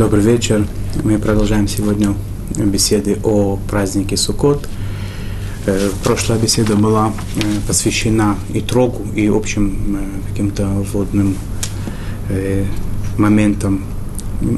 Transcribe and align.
Добрый 0.00 0.22
вечер. 0.22 0.66
Мы 1.04 1.18
продолжаем 1.18 1.68
сегодня 1.68 2.14
беседы 2.56 3.18
о 3.22 3.58
празднике 3.68 4.16
Суккот. 4.16 4.66
Э, 5.66 5.90
прошлая 6.02 6.38
беседа 6.38 6.74
была 6.74 7.12
э, 7.36 7.40
посвящена 7.66 8.36
и 8.54 8.62
трогу, 8.62 9.04
и 9.14 9.28
общим 9.28 9.98
э, 9.98 10.30
каким-то 10.30 10.68
вводным 10.68 11.36
моментам, 13.18 13.84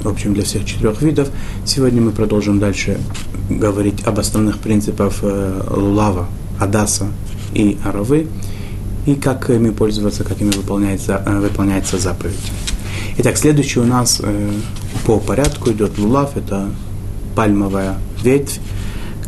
общим 0.04 0.32
для 0.32 0.44
всех 0.44 0.64
четырех 0.64 1.02
видов. 1.02 1.28
Сегодня 1.64 2.00
мы 2.00 2.12
продолжим 2.12 2.60
дальше 2.60 3.00
говорить 3.50 4.04
об 4.04 4.20
основных 4.20 4.58
принципах 4.58 5.24
лулава, 5.24 6.28
адаса 6.60 7.08
и 7.52 7.78
аравы, 7.84 8.28
и 9.06 9.16
как 9.16 9.50
ими 9.50 9.70
пользоваться, 9.70 10.22
как 10.22 10.40
ими 10.40 10.52
выполняется, 10.52 11.20
выполняется 11.26 11.98
заповедь. 11.98 12.52
Итак, 13.18 13.36
следующий 13.36 13.80
у 13.80 13.84
нас 13.84 14.22
по 15.04 15.18
порядку 15.18 15.70
идет 15.70 15.98
лулав, 15.98 16.36
это 16.36 16.70
пальмовая 17.34 17.96
ветвь, 18.22 18.60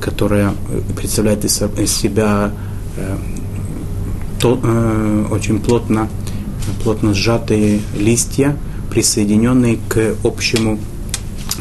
которая 0.00 0.52
представляет 0.96 1.44
из, 1.44 1.56
себя 1.90 2.52
э, 2.96 3.16
то, 4.38 4.60
э, 4.62 5.26
очень 5.30 5.60
плотно, 5.60 6.08
плотно 6.82 7.14
сжатые 7.14 7.80
листья, 7.96 8.56
присоединенные 8.90 9.78
к 9.88 10.14
общему 10.22 10.78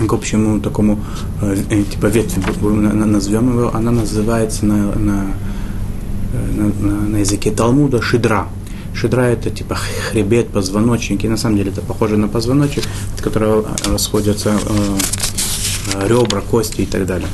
к 0.07 0.13
общему 0.13 0.59
такому 0.59 0.99
э, 1.41 1.55
э 1.69 1.83
типа 1.83 2.07
ветви, 2.07 2.41
назовем 2.61 3.57
его, 3.57 3.75
она 3.75 3.91
называется 3.91 4.65
на, 4.65 4.93
на, 4.95 5.27
э, 6.33 6.71
на, 6.81 6.91
на 7.09 7.17
языке 7.17 7.51
Талмуда 7.51 8.01
шидра. 8.01 8.47
Шидра 8.93 9.21
это 9.21 9.49
типа 9.49 9.75
хребет, 9.75 10.49
позвоночник, 10.49 11.23
и 11.23 11.27
на 11.27 11.37
самом 11.37 11.57
деле 11.57 11.71
это 11.71 11.81
похоже 11.81 12.17
на 12.17 12.27
позвоночник, 12.27 12.83
от 13.15 13.21
которого 13.21 13.67
расходятся 13.85 14.51
э, 14.51 14.97
э, 15.95 16.07
ребра, 16.07 16.41
кости 16.41 16.81
и 16.81 16.85
так 16.85 17.05
далее. 17.05 17.27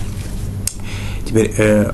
Теперь 1.27 1.53
э, 1.57 1.91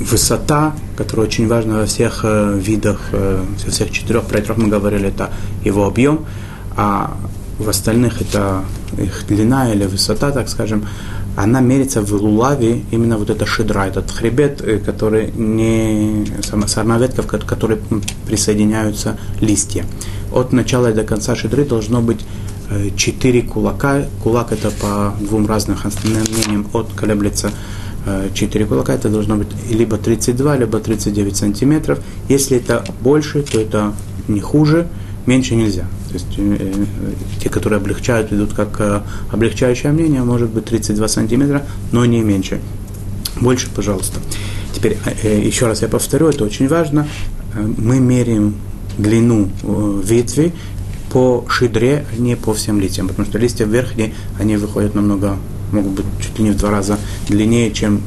высота, 0.00 0.74
которая 0.96 1.26
очень 1.26 1.46
важна 1.46 1.78
во 1.78 1.86
всех 1.86 2.20
э, 2.22 2.58
видах, 2.58 3.00
э, 3.12 3.44
во 3.64 3.70
всех 3.70 3.90
четырех, 3.90 4.24
про 4.24 4.40
трех 4.40 4.56
мы 4.56 4.68
говорили, 4.68 5.08
это 5.08 5.30
его 5.64 5.86
объем, 5.86 6.24
а 6.76 7.16
в 7.58 7.68
остальных 7.68 8.20
это 8.22 8.64
их 8.96 9.26
длина 9.28 9.72
или 9.72 9.84
высота, 9.84 10.30
так 10.30 10.48
скажем, 10.48 10.86
она 11.40 11.60
мерится 11.60 12.02
в 12.02 12.12
лулаве, 12.12 12.82
именно 12.90 13.16
вот 13.16 13.30
эта 13.30 13.46
шедра, 13.46 13.86
этот 13.86 14.10
хребет, 14.10 14.60
э, 14.60 14.78
который 14.78 15.30
не, 15.30 16.26
сама 16.42 16.98
ветка, 16.98 17.22
которой 17.22 17.78
присоединяются 18.26 19.16
листья. 19.40 19.84
От 20.32 20.52
начала 20.52 20.90
и 20.90 20.94
до 20.94 21.04
конца 21.04 21.36
шедры 21.36 21.64
должно 21.64 22.00
быть 22.00 22.26
э, 22.70 22.90
четыре 22.96 23.42
кулака. 23.42 24.06
Кулак 24.24 24.50
это 24.50 24.72
по 24.72 25.14
двум 25.20 25.46
разным 25.46 25.78
мнениям 26.02 26.66
от 26.72 26.92
колеблется 26.94 27.52
4 28.34 28.64
э, 28.64 28.68
кулака, 28.68 28.94
это 28.94 29.08
должно 29.08 29.36
быть 29.36 29.48
либо 29.70 29.96
32, 29.96 30.56
либо 30.56 30.80
39 30.80 31.36
сантиметров. 31.36 32.00
Если 32.28 32.56
это 32.56 32.84
больше, 33.00 33.42
то 33.42 33.60
это 33.60 33.94
не 34.26 34.40
хуже, 34.40 34.88
меньше 35.28 35.54
нельзя. 35.54 35.84
То 36.08 36.14
есть 36.14 36.26
э, 36.38 36.56
э, 36.58 36.84
те, 37.40 37.50
которые 37.50 37.76
облегчают, 37.76 38.32
идут 38.32 38.54
как 38.54 38.80
э, 38.80 39.02
облегчающее 39.30 39.92
мнение, 39.92 40.22
может 40.22 40.48
быть 40.48 40.64
32 40.64 41.06
сантиметра, 41.08 41.62
но 41.92 42.04
не 42.06 42.22
меньше. 42.22 42.60
Больше, 43.40 43.68
пожалуйста. 43.74 44.20
Теперь 44.72 44.96
э, 45.22 45.40
еще 45.40 45.66
раз 45.66 45.82
я 45.82 45.88
повторю, 45.88 46.28
это 46.28 46.44
очень 46.44 46.66
важно. 46.66 47.06
Э, 47.54 47.60
мы 47.76 48.00
меряем 48.00 48.54
длину 48.96 49.50
э, 49.62 50.02
ветви 50.02 50.52
по 51.12 51.44
шидре, 51.48 52.06
а 52.10 52.20
не 52.20 52.34
по 52.34 52.54
всем 52.54 52.80
листьям, 52.80 53.08
потому 53.08 53.28
что 53.28 53.38
листья 53.38 53.66
верхние, 53.66 54.14
они 54.40 54.56
выходят 54.56 54.94
намного, 54.94 55.36
могут 55.72 55.92
быть 55.92 56.06
чуть 56.20 56.38
ли 56.38 56.44
не 56.44 56.50
в 56.52 56.56
два 56.56 56.70
раза 56.70 56.98
длиннее, 57.28 57.70
чем, 57.72 58.00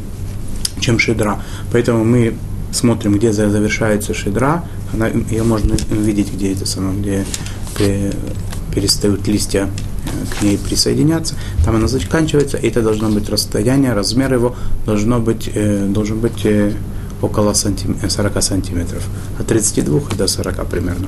чем 0.80 0.98
шидра. 0.98 1.44
Поэтому 1.72 2.04
мы 2.04 2.34
смотрим, 2.72 3.14
где 3.14 3.32
завершается 3.32 4.14
шидра, 4.14 4.64
она, 4.94 5.08
ее 5.08 5.44
можно 5.44 5.76
видеть, 5.90 6.34
где 6.34 6.54
это 6.54 6.66
самое, 6.66 6.98
где 6.98 7.26
перестают 8.74 9.28
листья 9.28 9.70
э, 10.06 10.10
к 10.34 10.42
ней 10.42 10.58
присоединяться, 10.58 11.36
там 11.64 11.76
она 11.76 11.88
заканчивается, 11.88 12.58
и 12.58 12.68
это 12.68 12.82
должно 12.82 13.10
быть 13.10 13.30
расстояние, 13.30 13.94
размер 13.94 14.34
его 14.34 14.56
должно 14.86 15.20
быть, 15.20 15.50
э, 15.54 15.86
должен 15.88 16.20
быть 16.20 16.46
э, 16.46 16.74
около 17.22 17.54
сантим, 17.54 17.98
40 18.08 18.42
сантиметров, 18.42 19.04
от 19.40 19.48
32 19.48 20.02
до 20.18 20.28
40 20.28 20.68
примерно, 20.68 21.08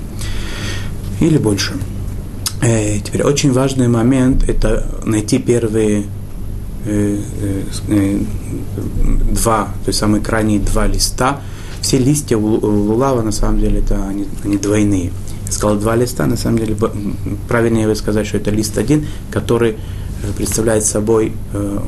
или 1.20 1.38
больше. 1.38 1.74
Теперь 3.04 3.24
очень 3.24 3.52
важный 3.52 3.90
момент– 3.90 4.44
это 4.48 4.88
найти 5.04 5.38
первые 5.38 6.06
два, 9.32 9.66
то 9.66 9.88
есть 9.88 10.00
самые 10.00 10.24
крайние 10.24 10.60
два 10.62 10.88
листа. 10.88 11.42
Все 11.84 11.98
листья 11.98 12.38
лулава 12.38 13.22
на 13.22 13.34
самом 13.34 13.60
деле 13.60 13.80
это 13.80 14.08
они, 14.08 14.26
они 14.44 14.58
двойные 14.58 15.12
сказал 15.54 15.78
два 15.78 15.96
листа, 15.98 16.26
на 16.26 16.38
самом 16.38 16.60
деле 16.60 16.78
правильнее 17.48 17.88
бы 17.88 17.96
сказать, 17.96 18.26
что 18.26 18.38
это 18.38 18.52
лист 18.52 18.78
один, 18.78 19.06
который 19.30 19.72
э, 19.72 19.76
представляет 20.36 20.86
собой 20.86 21.34
э, 21.54 21.80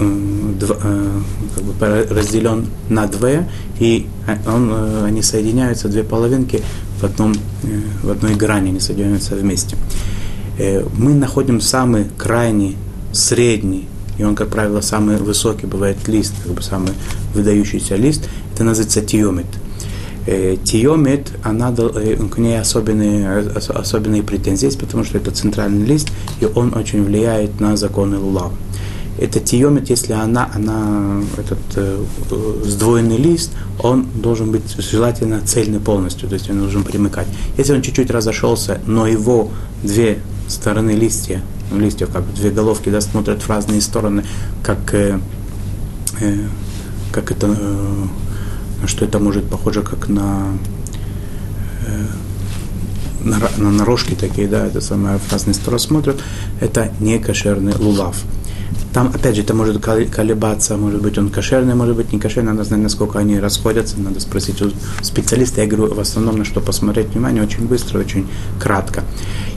э, 0.00 1.20
как 1.54 1.64
бы 1.64 2.06
разделен 2.10 2.66
на 2.88 3.06
две, 3.06 3.48
и 3.78 4.06
он, 4.46 4.72
они 5.04 5.22
соединяются, 5.22 5.88
две 5.88 6.02
половинки 6.02 6.60
в, 7.00 7.04
одном, 7.04 7.32
в 8.02 8.10
одной 8.10 8.34
грани, 8.34 8.70
они 8.70 8.80
соединяются 8.80 9.36
вместе. 9.36 9.76
Мы 10.96 11.14
находим 11.14 11.60
самый 11.60 12.06
крайний, 12.16 12.76
средний, 13.12 13.88
и 14.18 14.22
он, 14.22 14.36
как 14.36 14.48
правило, 14.48 14.80
самый 14.80 15.16
высокий 15.16 15.66
бывает 15.66 15.96
лист, 16.06 16.32
как 16.44 16.52
бы 16.52 16.62
самый 16.62 16.92
выдающийся 17.34 17.96
лист, 17.96 18.28
это 18.54 18.64
называется 18.64 19.02
тиомет– 19.02 19.46
Тиомет, 20.26 21.32
она, 21.42 21.70
к 21.70 22.38
ней 22.38 22.58
особенные, 22.58 23.40
особенные 23.56 24.22
претензии 24.22 24.66
есть, 24.66 24.78
потому 24.78 25.04
что 25.04 25.18
это 25.18 25.30
центральный 25.30 25.84
лист, 25.84 26.08
и 26.40 26.46
он 26.46 26.74
очень 26.74 27.04
влияет 27.04 27.60
на 27.60 27.76
законы 27.76 28.18
Лула. 28.18 28.50
Это 29.20 29.38
тиомет, 29.38 29.90
если 29.90 30.14
она, 30.14 30.50
она 30.54 31.22
этот 31.36 32.06
сдвоенный 32.66 33.18
лист, 33.18 33.52
он 33.80 34.06
должен 34.14 34.50
быть 34.50 34.62
желательно 34.78 35.42
цельный 35.42 35.78
полностью, 35.78 36.26
то 36.28 36.34
есть 36.34 36.48
он 36.48 36.58
должен 36.58 36.84
примыкать. 36.84 37.26
Если 37.58 37.74
он 37.74 37.82
чуть-чуть 37.82 38.10
разошелся, 38.10 38.80
но 38.86 39.06
его 39.06 39.50
две 39.82 40.20
стороны 40.48 40.92
листья, 40.92 41.42
листьев, 41.70 42.08
как 42.10 42.24
две 42.34 42.50
головки, 42.50 42.88
да, 42.88 43.02
смотрят 43.02 43.42
в 43.42 43.48
разные 43.48 43.82
стороны, 43.82 44.24
как, 44.62 44.94
э, 44.94 45.18
как 47.12 47.30
это 47.30 47.54
э, 47.56 48.04
что 48.88 49.04
это 49.04 49.18
может 49.18 49.48
похоже 49.48 49.82
как 49.82 50.08
на, 50.08 50.56
э, 51.86 52.06
на, 53.24 53.38
на 53.56 53.70
нарожки 53.70 54.14
такие, 54.14 54.48
да, 54.48 54.66
это 54.66 54.80
самое 54.80 55.18
в 55.18 55.32
разные 55.32 55.54
стороны 55.54 55.78
смотрят, 55.78 56.20
это 56.60 56.92
не 57.00 57.18
кошерный 57.18 57.74
лулав. 57.78 58.16
Там, 58.92 59.08
опять 59.08 59.34
же, 59.34 59.42
это 59.42 59.54
может 59.54 59.82
колебаться, 59.82 60.76
может 60.76 61.02
быть, 61.02 61.18
он 61.18 61.28
кошерный, 61.28 61.74
может 61.74 61.96
быть, 61.96 62.12
не 62.12 62.20
кошерный, 62.20 62.52
надо 62.52 62.62
знать, 62.62 62.80
насколько 62.80 63.18
они 63.18 63.40
расходятся, 63.40 63.98
надо 63.98 64.20
спросить 64.20 64.62
у 64.62 64.70
специалиста. 65.02 65.62
Я 65.62 65.66
говорю, 65.66 65.92
в 65.92 65.98
основном, 65.98 66.38
на 66.38 66.44
что 66.44 66.60
посмотреть 66.60 67.08
внимание, 67.08 67.42
очень 67.42 67.66
быстро, 67.66 67.98
очень 67.98 68.28
кратко. 68.60 69.02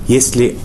Если 0.08 0.58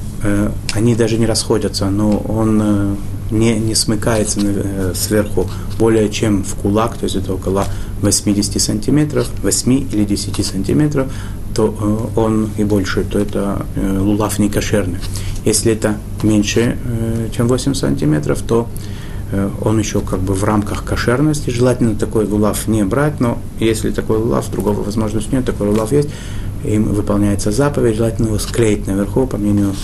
они 0.75 0.95
даже 0.95 1.19
не 1.19 1.27
расходятся, 1.27 1.91
но 1.91 2.19
он 2.19 2.61
э, 2.63 2.95
не, 3.33 3.59
не 3.59 3.75
смыкается 3.75 4.41
э, 4.43 4.93
сверху 4.95 5.49
более 5.79 6.09
чем 6.11 6.45
в 6.45 6.55
кулак, 6.55 6.97
то 6.97 7.05
есть 7.05 7.17
это 7.17 7.35
около 7.35 7.67
80 8.03 8.61
сантиметров, 8.61 9.29
8 9.43 9.73
или 9.73 10.05
10 10.05 10.47
сантиметров, 10.47 11.13
то 11.55 11.75
э, 12.15 12.19
он 12.19 12.51
и 12.57 12.65
больше, 12.65 13.05
то 13.05 13.19
это 13.19 13.67
э, 13.75 13.99
лулав 13.99 14.39
не 14.39 14.49
кошерный. 14.49 14.99
Если 15.45 15.73
это 15.73 15.97
меньше, 16.23 16.77
э, 16.85 17.29
чем 17.35 17.49
8 17.49 17.75
сантиметров, 17.75 18.43
то 18.47 18.69
э, 19.33 19.51
он 19.63 19.79
еще 19.79 20.01
как 20.01 20.21
бы 20.21 20.35
в 20.35 20.45
рамках 20.45 20.85
кошерности. 20.85 21.51
Желательно 21.51 21.97
такой 21.97 22.27
лулав 22.27 22.69
не 22.69 22.85
брать, 22.85 23.21
но 23.21 23.39
если 23.59 23.91
такой 23.91 24.19
лулав, 24.19 24.51
другого 24.51 24.83
возможности 24.83 25.35
нет, 25.35 25.45
такой 25.45 25.69
лулав 25.69 25.93
есть, 25.93 26.11
им 26.65 26.85
выполняется 26.85 27.51
заповедь, 27.51 27.97
желательно 27.97 28.29
его 28.29 28.39
склеить 28.39 28.87
наверху, 28.87 29.27
по 29.27 29.37
мнению 29.37 29.75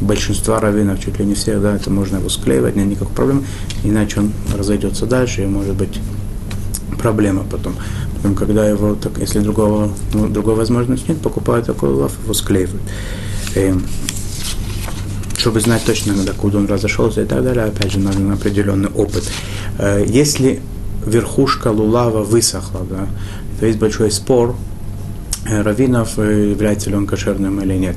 большинства 0.00 0.60
раввинов, 0.60 1.02
чуть 1.04 1.18
ли 1.18 1.24
не 1.24 1.34
всех, 1.34 1.60
да, 1.62 1.76
это 1.76 1.90
можно 1.90 2.16
его 2.16 2.28
склеивать, 2.28 2.76
нет 2.76 2.86
никаких 2.86 3.14
проблем, 3.14 3.44
иначе 3.84 4.20
он 4.20 4.32
разойдется 4.56 5.06
дальше 5.06 5.42
и 5.42 5.46
может 5.46 5.74
быть 5.74 6.00
проблема 6.98 7.44
потом. 7.44 7.74
Потом, 8.16 8.34
когда 8.34 8.68
его, 8.68 8.94
так, 8.94 9.18
если 9.18 9.40
другого, 9.40 9.90
ну, 10.12 10.28
другой 10.28 10.54
возможности 10.54 11.08
нет, 11.08 11.20
покупают 11.20 11.66
такой 11.66 11.90
лав, 11.90 12.12
его 12.22 12.34
склеивают. 12.34 12.82
И, 13.54 13.60
эм, 13.60 13.86
чтобы 15.38 15.60
знать 15.60 15.82
точно, 15.86 16.14
куда 16.36 16.58
он 16.58 16.66
разошелся 16.66 17.22
и 17.22 17.24
так 17.24 17.42
далее, 17.42 17.64
опять 17.64 17.92
же, 17.92 17.98
нужен 17.98 18.30
определенный 18.30 18.90
опыт. 18.90 19.24
Э, 19.78 20.04
если 20.06 20.60
верхушка 21.06 21.68
лулава 21.68 22.22
высохла, 22.22 22.86
да, 22.88 23.06
то 23.58 23.66
есть 23.66 23.78
большой 23.78 24.10
спор 24.10 24.54
э, 25.46 25.62
раввинов, 25.62 26.18
э, 26.18 26.50
является 26.50 26.90
ли 26.90 26.96
он 26.96 27.06
кошерным 27.06 27.60
или 27.62 27.74
нет. 27.74 27.96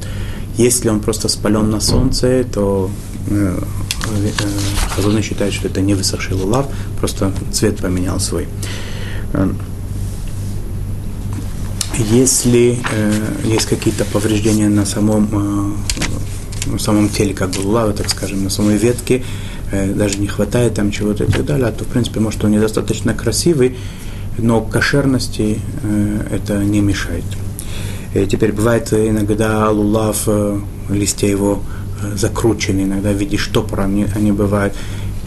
Если 0.58 0.90
он 0.90 1.00
просто 1.00 1.28
спален 1.30 1.70
на 1.70 1.80
солнце, 1.80 2.44
то 2.44 2.92
э, 3.28 3.60
э, 4.12 4.30
Хазуны 4.96 5.22
считают, 5.22 5.54
что 5.54 5.68
это 5.68 5.82
не 5.82 5.96
высохший 5.96 6.36
лулав, 6.36 6.68
просто 7.00 7.32
цвет 7.52 7.78
поменял 7.78 8.20
свой. 8.20 8.48
Э, 9.34 9.52
если 11.98 12.80
э, 12.92 13.12
есть 13.46 13.68
какие-то 13.68 14.06
повреждения 14.06 14.70
на 14.70 14.86
самом, 14.86 15.76
э, 16.68 16.70
на 16.72 16.80
самом 16.80 17.10
теле, 17.10 17.34
как 17.34 17.52
бы 17.52 17.62
лулава, 17.62 17.94
так 17.94 18.10
скажем, 18.10 18.44
на 18.44 18.50
самой 18.50 18.78
ветке, 18.78 19.24
э, 19.72 19.94
даже 19.94 20.18
не 20.18 20.28
хватает 20.28 20.76
там 20.76 20.92
чего-то 20.92 21.24
и 21.24 21.28
так 21.28 21.46
далее, 21.46 21.72
то, 21.72 21.84
в 21.84 21.88
принципе, 21.88 22.20
может, 22.20 22.44
он 22.44 22.52
недостаточно 22.52 23.14
красивый, 23.14 23.78
но 24.38 24.62
кошерности 24.62 25.60
э, 25.84 26.28
это 26.32 26.64
не 26.64 26.82
мешает. 26.82 27.26
Теперь 28.14 28.54
бывает 28.54 28.94
иногда 28.94 29.72
лулав, 29.72 30.24
э, 30.28 30.60
листья 30.90 31.28
его 31.28 31.64
э, 32.02 32.16
закручены, 32.16 32.82
иногда 32.82 33.12
в 33.12 33.16
виде 33.16 33.38
штопора 33.38 33.84
они, 33.84 34.06
они 34.16 34.32
бывают. 34.32 34.76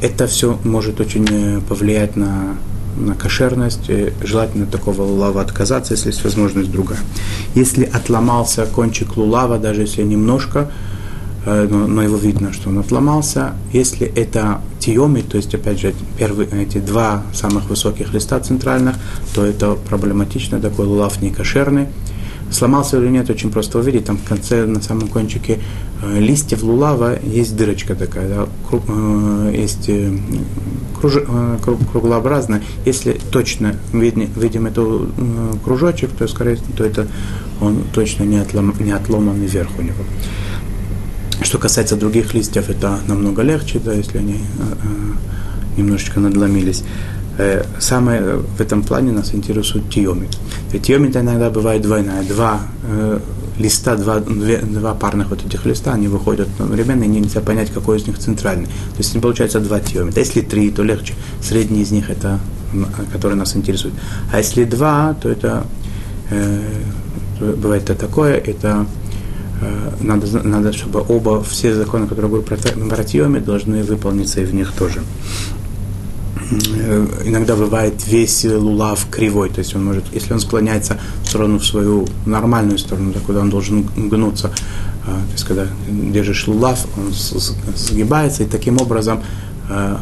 Это 0.00 0.28
все 0.28 0.58
может 0.62 1.00
очень 1.00 1.26
э, 1.28 1.60
повлиять 1.68 2.16
на 2.16 2.56
на 2.98 3.14
кошерность, 3.14 3.90
желательно 4.22 4.64
такого 4.64 5.02
лулава 5.02 5.42
отказаться, 5.42 5.92
если 5.92 6.08
есть 6.08 6.24
возможность 6.24 6.70
другая. 6.72 7.00
Если 7.54 7.84
отломался 7.84 8.64
кончик 8.64 9.18
лулава, 9.18 9.58
даже 9.58 9.82
если 9.82 10.02
немножко, 10.02 10.70
но, 11.44 11.86
но 11.86 12.02
его 12.02 12.16
видно, 12.16 12.54
что 12.54 12.70
он 12.70 12.78
отломался, 12.78 13.52
если 13.70 14.06
это 14.06 14.62
тиоми, 14.78 15.20
то 15.20 15.36
есть, 15.36 15.54
опять 15.54 15.78
же, 15.78 15.92
первые, 16.16 16.48
эти 16.62 16.78
два 16.78 17.22
самых 17.34 17.68
высоких 17.68 18.14
листа 18.14 18.40
центральных, 18.40 18.96
то 19.34 19.44
это 19.44 19.74
проблематично, 19.74 20.58
такой 20.58 20.86
лулав 20.86 21.20
не 21.20 21.28
кошерный, 21.28 21.88
Сломался 22.50 22.98
или 22.98 23.08
нет, 23.08 23.28
очень 23.28 23.50
просто 23.50 23.78
увидеть. 23.78 24.04
Там 24.04 24.16
в 24.16 24.24
конце, 24.24 24.66
на 24.66 24.80
самом 24.80 25.08
кончике 25.08 25.58
э, 26.02 26.20
листьев 26.20 26.62
лулава 26.62 27.18
есть 27.22 27.56
дырочка 27.56 27.94
такая, 27.94 28.28
да, 28.28 28.46
круг, 28.68 28.84
э, 28.88 29.54
есть 29.56 29.88
э, 29.88 30.16
круж, 30.98 31.14
э, 31.16 31.58
круглообразная. 31.92 32.62
Если 32.84 33.18
точно 33.30 33.76
видим, 33.92 34.30
видим 34.36 34.66
эту 34.66 35.08
э, 35.16 35.52
кружочек, 35.64 36.10
то, 36.10 36.28
скорее 36.28 36.58
то 36.76 36.84
это 36.84 37.08
он 37.60 37.82
точно 37.92 38.22
не, 38.24 38.38
отлом, 38.38 38.74
не 38.78 38.92
отломанный 38.92 39.46
вверх 39.46 39.70
у 39.78 39.82
него. 39.82 40.04
Что 41.42 41.58
касается 41.58 41.96
других 41.96 42.32
листьев, 42.34 42.70
это 42.70 42.98
намного 43.06 43.42
легче, 43.42 43.78
да, 43.78 43.92
если 43.92 44.18
они 44.18 44.34
э, 44.34 44.36
э, 44.36 45.80
немножечко 45.80 46.20
надломились. 46.20 46.84
Э, 47.38 47.64
самое 47.78 48.20
э, 48.20 48.36
в 48.36 48.60
этом 48.60 48.82
плане 48.82 49.12
нас 49.12 49.34
интересует 49.34 49.90
тиомит. 49.90 50.36
Ведь 50.72 50.82
тиомит 50.82 51.16
иногда 51.16 51.50
бывает 51.50 51.82
двойная. 51.82 52.22
Два 52.22 52.60
э, 52.84 53.18
листа, 53.58 53.96
два, 53.96 54.20
две, 54.20 54.58
два 54.58 54.94
парных 54.94 55.30
вот 55.30 55.44
этих 55.44 55.66
листа, 55.66 55.92
они 55.92 56.08
выходят 56.08 56.48
одновременно, 56.58 57.04
и 57.04 57.08
нельзя 57.08 57.40
понять, 57.40 57.70
какой 57.70 57.98
из 57.98 58.06
них 58.06 58.18
центральный. 58.18 58.66
То 58.66 58.98
есть 58.98 59.14
не 59.14 59.20
получается 59.20 59.60
два 59.60 59.80
тиомита. 59.80 60.20
Если 60.20 60.40
три, 60.40 60.70
то 60.70 60.82
легче. 60.82 61.14
Средний 61.42 61.82
из 61.82 61.90
них 61.90 62.10
это, 62.10 62.38
который 63.12 63.36
нас 63.36 63.54
интересует. 63.54 63.94
А 64.32 64.38
если 64.38 64.64
два, 64.64 65.14
то 65.14 65.28
это 65.28 65.66
э, 66.30 66.60
бывает 67.40 67.84
это 67.90 67.94
такое, 67.94 68.34
это 68.34 68.86
э, 69.60 69.90
надо, 70.00 70.26
надо, 70.42 70.72
чтобы 70.72 71.04
оба, 71.06 71.42
все 71.42 71.74
законы, 71.74 72.06
которые 72.06 72.30
говорят 72.30 72.48
про, 72.48 72.88
про 72.88 73.04
тиомит, 73.04 73.44
должны 73.44 73.82
выполниться 73.82 74.40
и 74.40 74.44
в 74.44 74.54
них 74.54 74.72
тоже. 74.72 75.02
Э, 76.50 77.06
иногда 77.24 77.56
бывает 77.56 78.06
весь 78.06 78.44
лулав 78.44 79.06
кривой, 79.10 79.50
то 79.50 79.58
есть 79.58 79.74
он 79.74 79.84
может, 79.84 80.04
если 80.12 80.32
он 80.32 80.40
склоняется 80.40 80.98
в 81.22 81.28
сторону, 81.28 81.58
в 81.58 81.64
свою 81.64 82.06
нормальную 82.24 82.78
сторону, 82.78 83.12
так 83.12 83.22
куда 83.22 83.40
он 83.40 83.50
должен 83.50 83.82
гнуться, 83.82 84.52
э, 85.06 85.06
то 85.06 85.32
есть 85.32 85.44
когда 85.44 85.66
держишь 85.88 86.46
лулав, 86.46 86.86
он 86.96 87.12
сгибается, 87.74 88.44
и 88.44 88.46
таким 88.46 88.80
образом 88.80 89.22
э, 89.68 89.96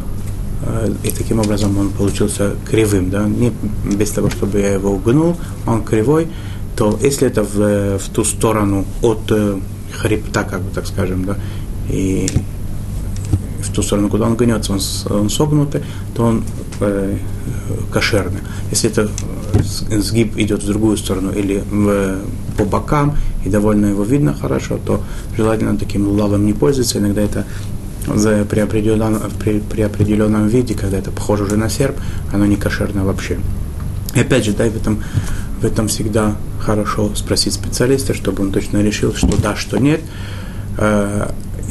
и 1.03 1.11
таким 1.11 1.39
образом 1.39 1.77
он 1.77 1.89
получился 1.89 2.55
кривым, 2.65 3.09
да, 3.09 3.25
не 3.25 3.51
без 3.97 4.09
того, 4.11 4.29
чтобы 4.29 4.59
я 4.59 4.73
его 4.73 4.91
угнул, 4.91 5.37
он 5.67 5.83
кривой, 5.83 6.27
то 6.75 6.97
если 7.01 7.27
это 7.27 7.43
в, 7.43 7.99
в 7.99 8.09
ту 8.09 8.23
сторону 8.23 8.85
от 9.01 9.31
хребта, 9.91 10.43
как 10.43 10.61
бы 10.61 10.71
так 10.73 10.87
скажем, 10.87 11.25
да, 11.25 11.37
и 11.89 12.27
ту 13.75 13.83
сторону, 13.83 14.09
куда 14.09 14.25
он 14.25 14.35
гнется, 14.35 14.73
он, 14.73 14.79
он 15.09 15.29
согнутый, 15.29 15.81
то 16.15 16.23
он 16.23 16.43
э, 16.79 17.17
кошерный. 17.91 18.41
Если 18.71 18.89
это 18.89 19.09
э, 19.53 19.99
сгиб 19.99 20.37
идет 20.37 20.63
в 20.63 20.67
другую 20.67 20.97
сторону 20.97 21.31
или 21.31 21.63
в, 21.69 22.19
по 22.57 22.65
бокам, 22.65 23.17
и 23.45 23.49
довольно 23.49 23.87
его 23.87 24.03
видно 24.03 24.33
хорошо, 24.33 24.77
то 24.83 25.03
желательно 25.37 25.77
таким 25.77 26.07
лавом 26.07 26.45
не 26.45 26.53
пользоваться. 26.53 26.97
Иногда 26.99 27.21
это 27.21 27.45
за, 28.13 28.45
при, 28.45 28.59
определенном, 28.59 29.21
при, 29.39 29.59
при 29.59 29.81
определенном 29.81 30.47
виде, 30.47 30.73
когда 30.73 30.97
это 30.97 31.11
похоже 31.11 31.43
уже 31.43 31.57
на 31.57 31.69
серп, 31.69 31.97
оно 32.33 32.45
не 32.45 32.55
кошерно 32.55 33.05
вообще. 33.05 33.39
И 34.15 34.19
опять 34.19 34.45
же, 34.45 34.53
да, 34.53 34.65
в 34.65 34.75
этом, 34.75 35.03
в 35.61 35.65
этом 35.65 35.87
всегда 35.87 36.35
хорошо 36.59 37.13
спросить 37.15 37.53
специалиста, 37.53 38.13
чтобы 38.13 38.43
он 38.43 38.51
точно 38.51 38.81
решил, 38.81 39.13
что 39.13 39.35
да, 39.41 39.55
что 39.55 39.77
нет. 39.77 40.01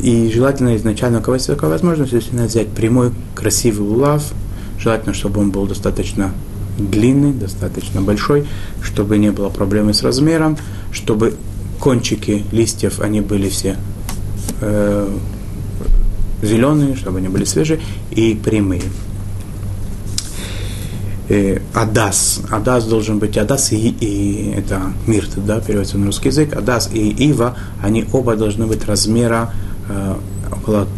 И 0.03 0.31
желательно 0.33 0.77
изначально, 0.77 1.19
у 1.19 1.23
кого 1.23 1.35
есть 1.35 1.47
такая 1.47 1.71
возможность, 1.71 2.13
если 2.13 2.37
взять 2.37 2.69
прямой, 2.69 3.13
красивый 3.35 3.89
улав, 3.89 4.25
желательно, 4.79 5.15
чтобы 5.15 5.41
он 5.41 5.51
был 5.51 5.67
достаточно 5.67 6.33
длинный, 6.79 7.33
достаточно 7.33 8.01
большой, 8.01 8.47
чтобы 8.83 9.19
не 9.19 9.31
было 9.31 9.49
проблемы 9.49 9.95
с 9.95 10.03
размером, 10.03 10.57
чтобы 10.91 11.35
кончики 11.79 12.45
листьев, 12.51 13.01
они 13.01 13.21
были 13.21 13.49
все 13.49 13.77
э, 14.61 15.09
зеленые, 16.43 16.97
чтобы 16.97 17.19
они 17.19 17.29
были 17.29 17.45
свежие 17.45 17.81
и 18.11 18.35
прямые. 18.35 18.83
Э, 21.29 21.59
адас. 21.73 22.41
Адас 22.51 22.85
должен 22.85 23.19
быть 23.19 23.39
Адас 23.39 23.73
и, 23.73 23.89
и 23.89 24.51
это 24.51 24.93
мирт, 25.07 25.31
да, 25.37 25.61
переводится 25.61 25.97
на 25.97 26.07
русский 26.07 26.29
язык. 26.29 26.55
Адас 26.55 26.91
и 26.93 27.09
Ива, 27.09 27.57
они 27.83 28.05
оба 28.13 28.37
должны 28.37 28.67
быть 28.67 28.85
размера 28.85 29.53
Э, 29.89 30.17
около 30.51 30.89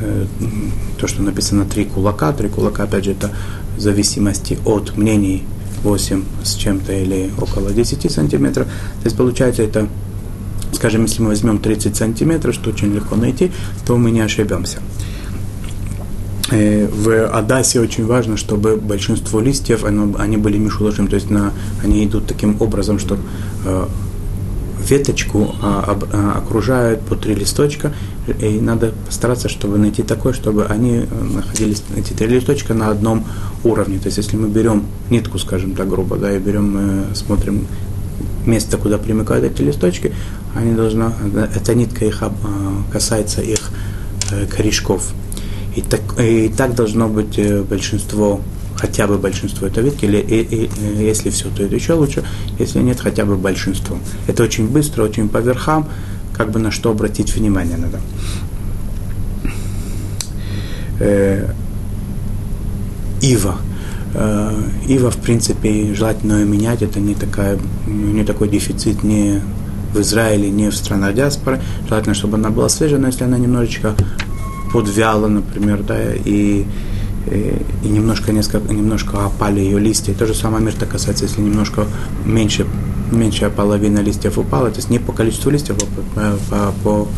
э, 0.00 0.26
то, 0.98 1.06
что 1.06 1.22
написано 1.22 1.64
три 1.64 1.84
кулака. 1.84 2.32
Три 2.32 2.48
кулака, 2.48 2.84
опять 2.84 3.04
же, 3.04 3.12
это 3.12 3.30
в 3.76 3.80
зависимости 3.80 4.58
от 4.64 4.96
мнений 4.96 5.44
8 5.82 6.24
с 6.42 6.54
чем-то 6.54 6.92
или 6.92 7.30
около 7.38 7.72
10 7.72 8.10
сантиметров. 8.10 8.66
То 8.66 9.04
есть 9.04 9.16
получается 9.16 9.62
это, 9.62 9.88
скажем, 10.72 11.02
если 11.02 11.22
мы 11.22 11.28
возьмем 11.28 11.58
30 11.58 11.94
сантиметров, 11.94 12.54
что 12.54 12.70
очень 12.70 12.92
легко 12.92 13.14
найти, 13.16 13.52
то 13.86 13.96
мы 13.96 14.10
не 14.10 14.20
ошибемся. 14.20 14.78
Э, 16.50 16.88
в 16.88 17.28
Адасе 17.28 17.80
очень 17.80 18.04
важно, 18.04 18.36
чтобы 18.36 18.76
большинство 18.76 19.40
листьев, 19.40 19.84
оно, 19.84 20.12
они 20.18 20.38
были 20.38 20.58
мишулашим, 20.58 21.06
то 21.06 21.14
есть 21.14 21.30
на, 21.30 21.52
они 21.84 22.04
идут 22.04 22.26
таким 22.26 22.56
образом, 22.60 22.98
что 22.98 23.16
веточку 24.84 25.54
а, 25.62 25.98
а, 26.12 26.38
окружают 26.38 27.00
по 27.00 27.16
три 27.16 27.34
листочка, 27.34 27.92
и 28.26 28.60
надо 28.60 28.92
постараться, 29.06 29.48
чтобы 29.48 29.78
найти 29.78 30.02
такое, 30.02 30.32
чтобы 30.32 30.66
они 30.66 30.98
э, 30.98 31.24
находились, 31.34 31.82
эти 31.96 32.12
три 32.12 32.28
листочка 32.28 32.74
на 32.74 32.88
одном 32.88 33.26
уровне. 33.64 33.98
То 33.98 34.06
есть, 34.06 34.18
если 34.18 34.36
мы 34.36 34.48
берем 34.48 34.84
нитку, 35.10 35.38
скажем 35.38 35.74
так 35.74 35.88
грубо, 35.88 36.16
да, 36.16 36.34
и 36.34 36.38
берем, 36.38 36.76
э, 37.10 37.14
смотрим 37.14 37.66
место, 38.46 38.78
куда 38.78 38.98
примыкают 38.98 39.44
эти 39.44 39.62
листочки, 39.62 40.12
они 40.54 40.74
должны, 40.74 41.10
эта 41.54 41.74
нитка 41.74 42.04
их 42.04 42.22
касается 42.92 43.40
их 43.40 43.70
э, 44.30 44.46
корешков. 44.46 45.12
И 45.76 45.80
так, 45.80 46.00
и 46.20 46.48
так 46.48 46.74
должно 46.74 47.08
быть 47.08 47.38
большинство 47.68 48.40
хотя 48.76 49.06
бы 49.06 49.18
большинство 49.18 49.66
этой 49.66 49.84
ветки, 49.84 50.04
или 50.04 50.18
и, 50.18 50.40
и, 50.42 50.70
если 51.04 51.30
все, 51.30 51.48
то 51.48 51.62
это 51.62 51.74
еще 51.74 51.94
лучше, 51.94 52.24
если 52.58 52.80
нет, 52.80 53.00
хотя 53.00 53.24
бы 53.24 53.36
большинство. 53.36 53.98
Это 54.26 54.42
очень 54.42 54.68
быстро, 54.68 55.04
очень 55.04 55.28
по 55.28 55.38
верхам, 55.38 55.88
как 56.36 56.50
бы 56.50 56.58
на 56.58 56.70
что 56.70 56.90
обратить 56.90 57.34
внимание 57.34 57.76
надо. 57.76 58.00
Э, 61.00 61.50
ива. 63.22 63.56
Э, 64.14 64.52
ива, 64.88 65.10
в 65.10 65.16
принципе, 65.16 65.94
желательно 65.94 66.34
ее 66.40 66.46
менять, 66.46 66.82
это 66.82 67.00
не, 67.00 67.14
такая, 67.14 67.58
не 67.86 68.24
такой 68.24 68.48
дефицит 68.48 69.02
ни 69.02 69.40
в 69.92 70.00
Израиле, 70.00 70.50
ни 70.50 70.68
в 70.68 70.74
странах 70.74 71.14
диаспоры. 71.14 71.60
Желательно, 71.88 72.14
чтобы 72.14 72.36
она 72.36 72.50
была 72.50 72.68
свежая, 72.68 73.00
но 73.00 73.08
если 73.08 73.24
она 73.24 73.38
немножечко 73.38 73.94
подвяла, 74.72 75.28
например, 75.28 75.82
да, 75.82 76.14
и 76.14 76.66
Э, 77.26 77.58
и 77.82 77.88
немножко, 77.88 78.32
несколько, 78.32 78.72
немножко 78.72 79.24
опали 79.24 79.60
ее 79.60 79.78
листья. 79.78 80.12
И 80.12 80.14
то 80.14 80.26
же 80.26 80.34
самое 80.34 80.64
мир 80.64 80.74
касается, 80.90 81.24
если 81.24 81.40
немножко 81.40 81.86
меньше, 82.24 82.66
меньшая 83.10 83.50
половина 83.50 84.00
листьев 84.00 84.38
упала, 84.38 84.70
то 84.70 84.76
есть 84.76 84.90
не 84.90 84.98
по 84.98 85.12
количеству 85.12 85.50
листьев, 85.50 85.76
а 86.16 86.36
по, 86.50 86.72
по, 86.82 87.08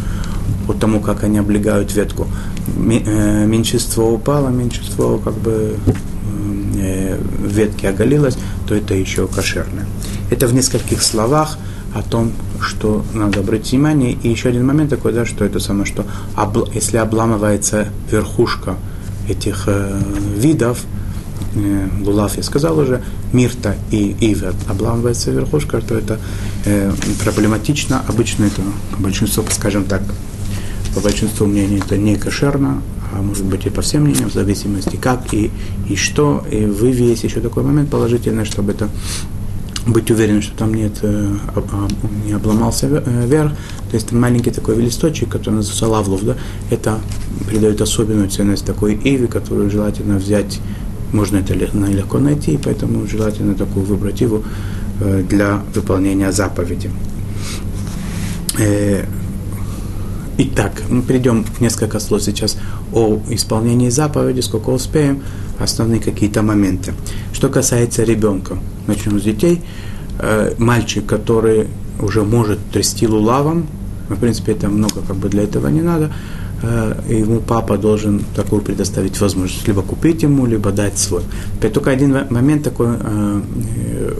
по 0.66 0.74
тому, 0.74 1.00
как 1.00 1.24
они 1.24 1.38
облегают 1.38 1.94
ветку. 1.94 2.26
Э, 2.68 3.46
меньшинство 3.46 4.12
упало, 4.12 4.48
меньшинство 4.48 5.18
как 5.18 5.34
бы 5.34 5.76
э, 6.78 7.18
ветки 7.40 7.86
оголилось, 7.86 8.36
то 8.66 8.74
это 8.74 8.94
еще 8.94 9.26
кошерное. 9.26 9.86
Это 10.30 10.46
в 10.46 10.54
нескольких 10.54 11.02
словах 11.02 11.58
о 11.94 12.02
том, 12.02 12.32
что 12.60 13.04
надо 13.14 13.40
обратить 13.40 13.72
внимание. 13.72 14.12
И 14.22 14.28
еще 14.28 14.48
один 14.48 14.66
момент 14.66 14.90
такой, 14.90 15.12
да, 15.12 15.24
что 15.24 15.44
это 15.44 15.60
самое, 15.60 15.86
что 15.86 16.04
обл- 16.36 16.70
если 16.74 16.98
обламывается 16.98 17.88
верхушка 18.10 18.76
этих 19.28 19.64
э, 19.66 20.00
видов, 20.36 20.84
э, 21.54 21.88
лулав 22.04 22.36
я 22.36 22.42
сказал 22.42 22.78
уже, 22.78 23.02
мирта 23.36 23.76
и 23.90 24.16
ивер, 24.20 24.54
обламывается 24.68 25.30
верхушка, 25.30 25.80
то 25.80 25.94
это 25.96 26.18
э, 26.64 26.92
проблематично. 27.22 28.02
Обычно 28.08 28.44
это 28.44 28.62
большинство, 28.98 29.44
скажем 29.50 29.84
так, 29.84 30.02
по 30.94 31.00
большинству 31.00 31.46
мнений 31.46 31.78
это 31.78 31.98
не 31.98 32.16
кошерно, 32.16 32.82
а 33.12 33.22
может 33.22 33.44
быть 33.44 33.66
и 33.66 33.70
по 33.70 33.82
всем 33.82 34.04
мнениям, 34.04 34.30
в 34.30 34.32
зависимости 34.32 34.96
как 34.96 35.34
и, 35.34 35.50
и 35.88 35.96
что. 35.96 36.44
И 36.50 36.64
в 36.64 36.84
Иве 36.84 37.10
есть 37.10 37.24
еще 37.24 37.40
такой 37.40 37.62
момент 37.62 37.90
положительный, 37.90 38.44
чтобы 38.44 38.72
это 38.72 38.88
быть 39.86 40.10
уверен, 40.10 40.42
что 40.42 40.56
там 40.56 40.74
нет, 40.74 40.98
э, 41.02 41.36
не 42.26 42.32
обломался 42.32 42.86
э, 42.86 43.26
верх. 43.26 43.52
То 43.90 43.96
есть 43.96 44.10
маленький 44.12 44.50
такой 44.50 44.76
листочек, 44.76 45.28
который 45.28 45.56
называется 45.56 45.86
лавлов, 45.86 46.24
да, 46.24 46.36
это 46.70 46.98
придает 47.46 47.80
особенную 47.80 48.28
ценность 48.28 48.64
такой 48.64 48.94
иви, 48.94 49.26
которую 49.26 49.70
желательно 49.70 50.16
взять, 50.16 50.60
можно 51.12 51.38
это 51.38 51.54
легко 51.54 52.18
найти, 52.18 52.58
поэтому 52.62 53.06
желательно 53.06 53.54
такую 53.54 53.86
выбрать 53.86 54.20
его 54.20 54.42
э, 55.00 55.22
для 55.28 55.62
выполнения 55.74 56.32
заповеди. 56.32 56.90
Итак, 60.38 60.82
мы 60.90 61.00
перейдем 61.00 61.46
несколько 61.60 61.98
слов 61.98 62.22
сейчас 62.22 62.58
о 62.92 63.18
исполнении 63.30 63.88
заповеди, 63.88 64.40
сколько 64.40 64.68
успеем, 64.68 65.22
основные 65.58 65.98
какие-то 65.98 66.42
моменты. 66.42 66.92
Что 67.32 67.48
касается 67.48 68.04
ребенка, 68.04 68.58
начнем 68.86 69.18
с 69.18 69.22
детей. 69.22 69.62
Э, 70.18 70.54
мальчик, 70.58 71.06
который 71.06 71.68
уже 72.00 72.22
может 72.22 72.58
трясти 72.70 73.06
лулавом, 73.06 73.66
в 74.10 74.16
принципе, 74.16 74.52
это 74.52 74.68
много 74.68 75.00
как 75.00 75.16
бы 75.16 75.30
для 75.30 75.42
этого 75.42 75.68
не 75.68 75.80
надо, 75.80 76.06
Э, 76.08 76.45
ему 76.62 77.40
папа 77.40 77.76
должен 77.76 78.24
такую 78.34 78.62
предоставить 78.62 79.20
возможность, 79.20 79.66
либо 79.68 79.82
купить 79.82 80.22
ему, 80.22 80.46
либо 80.46 80.72
дать 80.72 80.98
свой. 80.98 81.22
Опять 81.58 81.74
только 81.74 81.90
один 81.90 82.16
момент 82.30 82.62
такой 82.62 82.96
э, 82.98 83.40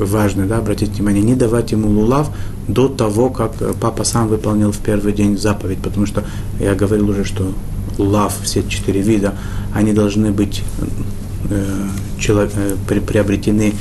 важный, 0.00 0.46
да, 0.46 0.58
обратите 0.58 0.92
внимание, 0.92 1.22
не 1.22 1.34
давать 1.34 1.72
ему 1.72 1.88
лулав 1.88 2.30
до 2.68 2.88
того, 2.88 3.30
как 3.30 3.52
папа 3.80 4.04
сам 4.04 4.28
выполнил 4.28 4.70
в 4.70 4.78
первый 4.78 5.12
день 5.12 5.38
заповедь, 5.38 5.78
потому 5.78 6.04
что 6.04 6.24
я 6.60 6.74
говорил 6.74 7.08
уже, 7.08 7.24
что 7.24 7.52
лулав, 7.96 8.34
все 8.42 8.62
четыре 8.68 9.00
вида, 9.00 9.34
они 9.72 9.94
должны 9.94 10.30
быть 10.30 10.62
э, 11.48 12.76
приобретены 12.86 13.72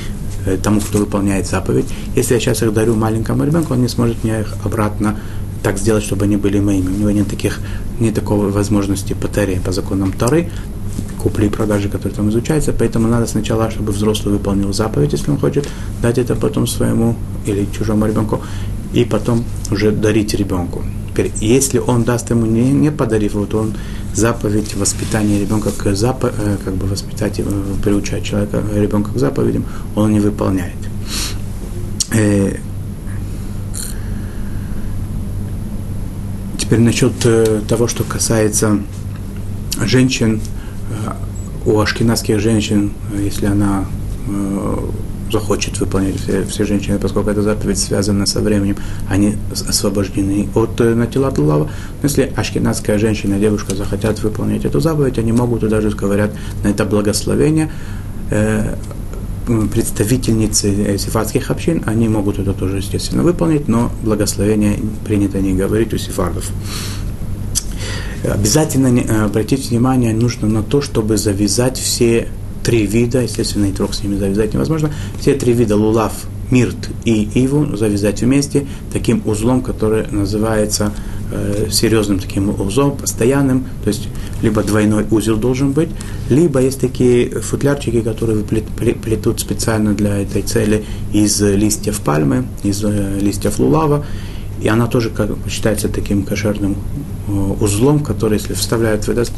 тому, 0.62 0.80
кто 0.80 0.98
выполняет 0.98 1.46
заповедь. 1.46 1.86
Если 2.14 2.34
я 2.34 2.40
сейчас 2.40 2.62
их 2.62 2.72
дарю 2.72 2.94
маленькому 2.94 3.44
ребенку, 3.44 3.74
он 3.74 3.82
не 3.82 3.88
сможет 3.88 4.22
мне 4.22 4.40
их 4.40 4.54
обратно 4.64 5.18
так 5.62 5.78
сделать, 5.78 6.04
чтобы 6.04 6.24
они 6.24 6.36
были 6.36 6.60
моими. 6.60 6.88
У 6.88 6.98
него 6.98 7.10
нет 7.10 7.28
таких, 7.28 7.60
нет 8.00 8.14
такой 8.14 8.50
возможности 8.50 9.14
по 9.14 9.28
по 9.64 9.72
законам 9.72 10.12
Тары, 10.12 10.48
купли 11.18 11.46
и 11.46 11.48
продажи, 11.48 11.88
которые 11.88 12.14
там 12.14 12.28
изучаются, 12.30 12.72
поэтому 12.72 13.08
надо 13.08 13.26
сначала, 13.26 13.70
чтобы 13.70 13.92
взрослый 13.92 14.34
выполнил 14.34 14.72
заповедь, 14.72 15.12
если 15.12 15.30
он 15.32 15.38
хочет, 15.38 15.68
дать 16.02 16.18
это 16.18 16.36
потом 16.36 16.66
своему 16.66 17.16
или 17.46 17.66
чужому 17.76 18.06
ребенку, 18.06 18.40
и 18.94 19.04
потом 19.04 19.44
уже 19.70 19.90
дарить 19.90 20.34
ребенку. 20.34 20.84
Теперь, 21.10 21.32
если 21.40 21.78
он 21.78 22.04
даст 22.04 22.30
ему, 22.30 22.46
не, 22.46 22.70
не 22.72 22.92
подарив 22.92 23.32
то 23.48 23.58
он 23.58 23.74
заповедь 24.14 24.76
воспитания 24.76 25.40
ребенка 25.40 25.70
к 25.70 25.94
запо, 25.96 26.30
э, 26.38 26.56
как 26.64 26.74
бы 26.74 26.86
воспитать, 26.86 27.40
приучать 27.82 28.24
человека, 28.24 28.62
ребенка 28.74 29.12
к 29.12 29.18
заповедям, 29.18 29.64
он 29.94 30.12
не 30.12 30.20
выполняет. 30.20 30.76
Теперь 36.66 36.80
насчет 36.80 37.12
э, 37.24 37.60
того, 37.68 37.86
что 37.86 38.02
касается 38.02 38.80
женщин, 39.84 40.40
э, 40.90 41.12
у 41.64 41.78
ашкенадских 41.78 42.40
женщин, 42.40 42.90
э, 43.12 43.22
если 43.22 43.46
она 43.46 43.84
захочет 45.30 45.78
выполнять 45.78 46.16
все, 46.16 46.42
все 46.44 46.64
женщины, 46.64 46.98
поскольку 46.98 47.30
эта 47.30 47.42
заповедь 47.42 47.78
связана 47.78 48.26
со 48.26 48.40
временем, 48.40 48.76
они 49.08 49.36
освобождены 49.52 50.48
от 50.56 50.80
натилат 50.80 51.38
лава. 51.38 51.70
Если 52.02 52.32
ашкенадская 52.34 52.98
женщина, 52.98 53.38
девушка 53.38 53.76
захотят 53.76 54.20
выполнять 54.24 54.64
эту 54.64 54.80
заповедь, 54.80 55.18
они 55.18 55.30
могут 55.30 55.62
и 55.62 55.68
даже 55.68 55.90
говорят 55.90 56.32
на 56.64 56.68
это 56.68 56.84
благословение 56.84 57.70
представительницы 59.46 60.98
сефардских 60.98 61.50
общин, 61.50 61.82
они 61.86 62.08
могут 62.08 62.38
это 62.38 62.52
тоже, 62.52 62.78
естественно, 62.78 63.22
выполнить, 63.22 63.68
но 63.68 63.90
благословение 64.02 64.78
принято 65.04 65.40
не 65.40 65.52
говорить 65.52 65.94
у 65.94 65.98
сефардов. 65.98 66.50
Обязательно 68.24 68.88
э, 68.88 69.24
обратить 69.24 69.70
внимание 69.70 70.12
нужно 70.12 70.48
на 70.48 70.62
то, 70.62 70.80
чтобы 70.80 71.16
завязать 71.16 71.78
все 71.78 72.28
три 72.64 72.86
вида, 72.86 73.22
естественно, 73.22 73.66
и 73.66 73.72
трех 73.72 73.94
с 73.94 74.02
ними 74.02 74.16
завязать 74.16 74.52
невозможно, 74.52 74.92
все 75.20 75.34
три 75.34 75.52
вида 75.52 75.76
лулав, 75.76 76.12
мирт 76.50 76.90
и 77.04 77.22
иву 77.34 77.76
завязать 77.76 78.22
вместе 78.22 78.66
таким 78.92 79.22
узлом, 79.26 79.62
который 79.62 80.06
называется 80.10 80.92
э, 81.30 81.68
серьезным 81.70 82.18
таким 82.18 82.48
узлом, 82.60 82.96
постоянным, 82.96 83.64
то 83.82 83.88
есть 83.88 84.08
либо 84.42 84.62
двойной 84.62 85.06
узел 85.10 85.36
должен 85.36 85.72
быть, 85.72 85.88
либо 86.30 86.60
есть 86.60 86.80
такие 86.80 87.30
футлярчики, 87.40 88.00
которые 88.02 88.42
плетут 88.42 89.40
специально 89.40 89.94
для 89.94 90.18
этой 90.18 90.42
цели 90.42 90.84
из 91.12 91.40
листьев 91.40 92.00
пальмы, 92.00 92.46
из 92.62 92.84
э, 92.84 93.18
листьев 93.20 93.58
лулава, 93.58 94.04
и 94.62 94.68
она 94.68 94.86
тоже 94.86 95.10
как, 95.10 95.30
считается 95.48 95.88
таким 95.88 96.22
кошерным 96.22 96.76
э, 97.28 97.32
узлом, 97.60 98.00
который, 98.00 98.38
если 98.38 98.54
вставляют 98.54 99.04
в 99.06 99.10
этот 99.10 99.30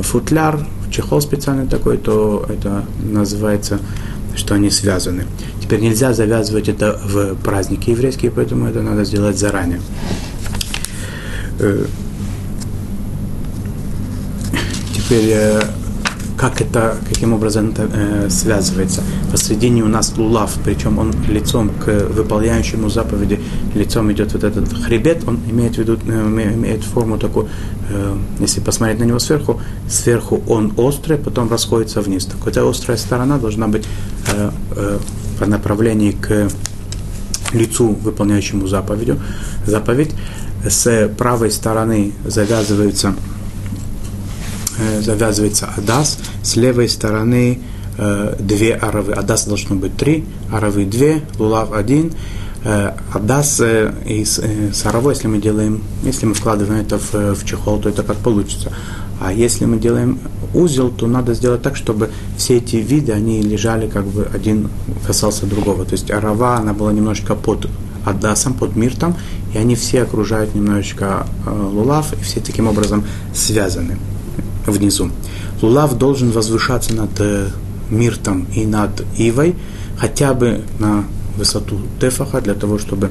футляр, 0.00 0.66
в 0.88 0.90
чехол 0.90 1.20
специальный 1.20 1.66
такой, 1.66 1.98
то 1.98 2.44
это 2.48 2.84
называется, 3.00 3.78
что 4.34 4.54
они 4.54 4.70
связаны. 4.70 5.26
Теперь 5.60 5.80
нельзя 5.80 6.14
завязывать 6.14 6.68
это 6.68 6.98
в 7.04 7.34
праздники 7.36 7.90
еврейские, 7.90 8.30
поэтому 8.30 8.66
это 8.66 8.80
надо 8.80 9.04
сделать 9.04 9.38
заранее. 9.38 9.80
Э, 11.58 11.84
теперь 14.94 15.30
э, 15.32 15.62
как 16.38 16.60
это, 16.60 16.96
каким 17.08 17.32
образом 17.32 17.70
это 17.70 17.88
э, 17.92 18.30
связывается. 18.30 19.02
Посредине 19.32 19.82
у 19.82 19.88
нас 19.88 20.16
лулав, 20.16 20.56
причем 20.64 20.98
он 20.98 21.12
лицом 21.28 21.70
к 21.70 21.86
выполняющему 21.86 22.88
заповеди, 22.88 23.40
лицом 23.74 24.10
идет 24.12 24.32
вот 24.32 24.44
этот 24.44 24.72
хребет, 24.72 25.24
он 25.26 25.40
имеет 25.50 25.74
в 25.74 25.78
виду, 25.78 25.98
э, 26.06 26.52
имеет 26.54 26.84
форму 26.84 27.18
такую, 27.18 27.48
если 28.38 28.60
посмотреть 28.60 29.00
на 29.00 29.04
него 29.04 29.18
сверху, 29.18 29.60
сверху 29.88 30.42
он 30.46 30.74
острый, 30.76 31.16
потом 31.16 31.50
расходится 31.50 32.00
вниз. 32.02 32.26
Так 32.26 32.36
вот, 32.44 32.48
эта 32.48 32.68
острая 32.68 32.98
сторона 32.98 33.38
должна 33.38 33.66
быть 33.66 33.86
э, 34.32 34.50
э, 34.76 34.98
по 35.38 35.46
направлению 35.46 36.14
к 36.20 36.48
лицу, 37.52 37.96
выполняющему 38.02 38.66
заповедью, 38.66 39.18
заповедь. 39.66 40.14
С 40.64 41.08
правой 41.16 41.50
стороны 41.50 42.12
завязывается 42.24 43.14
Э, 44.78 45.00
завязывается 45.00 45.68
адас, 45.76 46.18
с 46.42 46.54
левой 46.54 46.88
стороны 46.88 47.58
э, 47.96 48.36
две 48.38 48.74
аравы. 48.74 49.12
Адас 49.12 49.44
должно 49.44 49.74
быть 49.74 49.96
три, 49.96 50.24
аравы 50.52 50.84
две, 50.84 51.22
лулав 51.38 51.72
один. 51.72 52.12
Э, 52.64 52.92
адас 53.12 53.60
и 54.06 54.24
с, 54.24 54.40
аравой, 54.84 55.14
если 55.14 55.26
мы 55.26 55.38
делаем, 55.38 55.82
если 56.04 56.26
мы 56.26 56.34
вкладываем 56.34 56.80
это 56.80 56.98
в, 56.98 57.34
в 57.34 57.44
чехол, 57.44 57.80
то 57.80 57.88
это 57.88 58.04
как 58.04 58.18
получится. 58.18 58.72
А 59.20 59.32
если 59.32 59.64
мы 59.64 59.78
делаем 59.78 60.20
узел, 60.54 60.90
то 60.90 61.08
надо 61.08 61.34
сделать 61.34 61.62
так, 61.62 61.74
чтобы 61.74 62.10
все 62.36 62.58
эти 62.58 62.76
виды, 62.76 63.10
они 63.10 63.42
лежали 63.42 63.88
как 63.88 64.06
бы 64.06 64.28
один 64.32 64.68
касался 65.04 65.46
другого. 65.46 65.86
То 65.86 65.94
есть 65.94 66.08
арава, 66.12 66.58
она 66.58 66.72
была 66.72 66.92
немножечко 66.92 67.34
под 67.34 67.68
адасом, 68.08 68.54
под 68.54 68.76
миртом, 68.76 69.14
и 69.54 69.58
они 69.58 69.74
все 69.74 70.02
окружают 70.02 70.54
немножечко 70.54 71.26
э, 71.46 71.50
лулав, 71.50 72.12
и 72.12 72.22
все 72.22 72.40
таким 72.40 72.68
образом 72.68 73.04
связаны 73.34 73.98
внизу. 74.66 75.10
Лулав 75.62 75.96
должен 75.96 76.30
возвышаться 76.30 76.94
над 76.94 77.10
э, 77.20 77.48
Миртом 77.90 78.46
и 78.54 78.66
над 78.66 79.04
Ивой, 79.16 79.54
хотя 79.96 80.34
бы 80.34 80.62
на 80.78 81.04
высоту 81.36 81.78
Тефаха, 82.00 82.40
для 82.40 82.54
того, 82.54 82.78
чтобы 82.78 83.10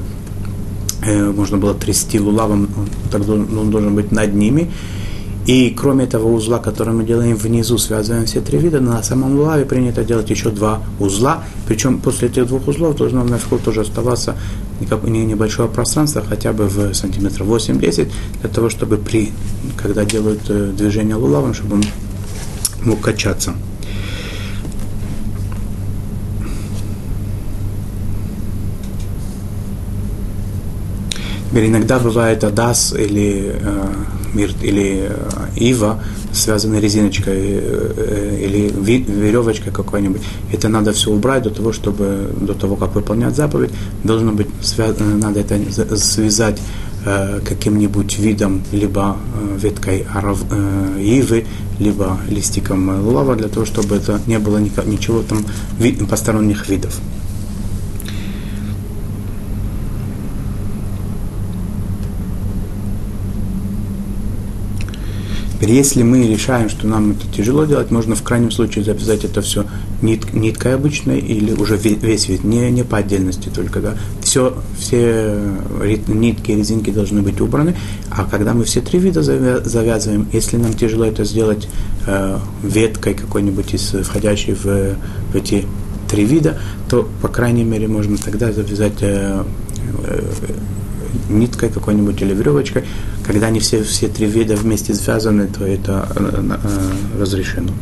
э, 1.04 1.30
можно 1.30 1.56
было 1.56 1.74
трясти 1.74 2.20
лулавом, 2.20 2.68
он 3.12 3.70
должен 3.70 3.94
быть 3.94 4.12
над 4.12 4.34
ними. 4.34 4.70
И 5.46 5.70
кроме 5.70 6.04
этого 6.04 6.28
узла, 6.28 6.58
который 6.58 6.92
мы 6.92 7.04
делаем 7.04 7.34
внизу, 7.34 7.78
связываем 7.78 8.26
все 8.26 8.42
три 8.42 8.58
вида, 8.58 8.80
на 8.80 9.02
самом 9.02 9.40
лаве 9.40 9.64
принято 9.64 10.04
делать 10.04 10.28
еще 10.28 10.50
два 10.50 10.82
узла. 11.00 11.42
Причем 11.66 12.00
после 12.00 12.28
этих 12.28 12.46
двух 12.46 12.68
узлов 12.68 12.96
должно 12.96 13.24
наверху 13.24 13.56
тоже 13.56 13.80
оставаться 13.80 14.36
небольшое 14.80 15.68
пространство, 15.68 16.22
хотя 16.22 16.52
бы 16.52 16.66
в 16.66 16.94
сантиметров 16.94 17.46
8-10, 17.46 18.10
для 18.40 18.50
того, 18.50 18.70
чтобы 18.70 18.96
при, 18.96 19.32
когда 19.76 20.04
делают 20.04 20.42
э, 20.48 20.72
движение 20.76 21.16
лулавом, 21.16 21.54
чтобы 21.54 21.76
он 21.76 21.84
мог 22.82 23.00
качаться. 23.00 23.54
Или 31.52 31.66
иногда 31.66 31.98
бывает 31.98 32.44
Адас 32.44 32.92
или 32.92 33.56
э, 33.60 33.86
Мир, 34.34 34.50
или 34.62 35.08
э, 35.08 35.48
Ива, 35.56 36.02
связанные 36.32 36.80
резиночкой 36.80 37.36
э, 37.36 37.92
э, 37.96 38.44
или 38.44 38.70
веревочкой 38.70 39.72
какой-нибудь. 39.72 40.22
Это 40.52 40.68
надо 40.68 40.92
все 40.92 41.10
убрать 41.10 41.42
до 41.42 41.50
того, 41.50 41.72
чтобы 41.72 42.30
до 42.40 42.54
того, 42.54 42.76
как 42.76 42.94
выполнять 42.94 43.36
заповедь, 43.36 43.70
должно 44.04 44.32
быть 44.32 44.48
связано, 44.62 45.16
надо 45.16 45.40
это 45.40 45.96
связать 45.96 46.60
каким-нибудь 47.44 48.18
видом, 48.18 48.62
либо 48.72 49.16
веткой 49.56 50.04
ивы, 51.00 51.46
либо 51.78 52.18
листиком 52.28 53.06
лава, 53.06 53.36
для 53.36 53.48
того, 53.48 53.64
чтобы 53.64 53.96
это 53.96 54.20
не 54.26 54.38
было 54.38 54.58
ничего 54.58 55.22
там 55.22 55.44
посторонних 56.10 56.68
видов. 56.68 57.00
Теперь, 65.58 65.74
если 65.74 66.04
мы 66.04 66.24
решаем, 66.28 66.68
что 66.68 66.86
нам 66.86 67.10
это 67.12 67.26
тяжело 67.36 67.64
делать, 67.64 67.90
можно 67.90 68.14
в 68.14 68.22
крайнем 68.22 68.52
случае 68.52 68.84
завязать 68.84 69.24
это 69.24 69.42
все 69.42 69.64
нит, 70.02 70.32
ниткой 70.32 70.76
обычной 70.76 71.18
или 71.18 71.52
уже 71.52 71.76
весь 71.76 72.28
вид, 72.28 72.44
не, 72.44 72.70
не 72.70 72.84
по 72.84 72.98
отдельности 72.98 73.48
только, 73.52 73.80
да. 73.80 73.94
Все, 74.22 74.56
все 74.78 75.36
нитки 76.06 76.52
и 76.52 76.54
резинки 76.54 76.90
должны 76.90 77.22
быть 77.22 77.40
убраны, 77.40 77.74
а 78.08 78.24
когда 78.24 78.54
мы 78.54 78.62
все 78.62 78.80
три 78.80 79.00
вида 79.00 79.22
завязываем, 79.22 80.28
если 80.32 80.58
нам 80.58 80.74
тяжело 80.74 81.04
это 81.04 81.24
сделать 81.24 81.68
э, 82.06 82.38
веткой 82.62 83.14
какой-нибудь 83.14 83.74
из 83.74 83.90
входящей 84.06 84.54
в, 84.54 84.94
в 85.32 85.34
эти 85.34 85.66
три 86.08 86.24
вида, 86.24 86.56
то, 86.88 87.08
по 87.20 87.26
крайней 87.26 87.64
мере, 87.64 87.88
можно 87.88 88.16
тогда 88.16 88.52
завязать 88.52 88.98
э, 89.00 89.42
э, 90.04 90.22
ниткой 91.28 91.70
какой-нибудь 91.70 92.20
или 92.22 92.34
веревочкой, 92.34 92.84
когда 93.24 93.46
они 93.48 93.60
все, 93.60 93.82
все 93.82 94.08
три 94.08 94.26
вида 94.26 94.56
вместе 94.56 94.94
связаны, 94.94 95.46
то 95.46 95.64
это 95.64 96.08
э, 96.14 96.42
э, 96.64 97.20
разрешено. 97.20 97.72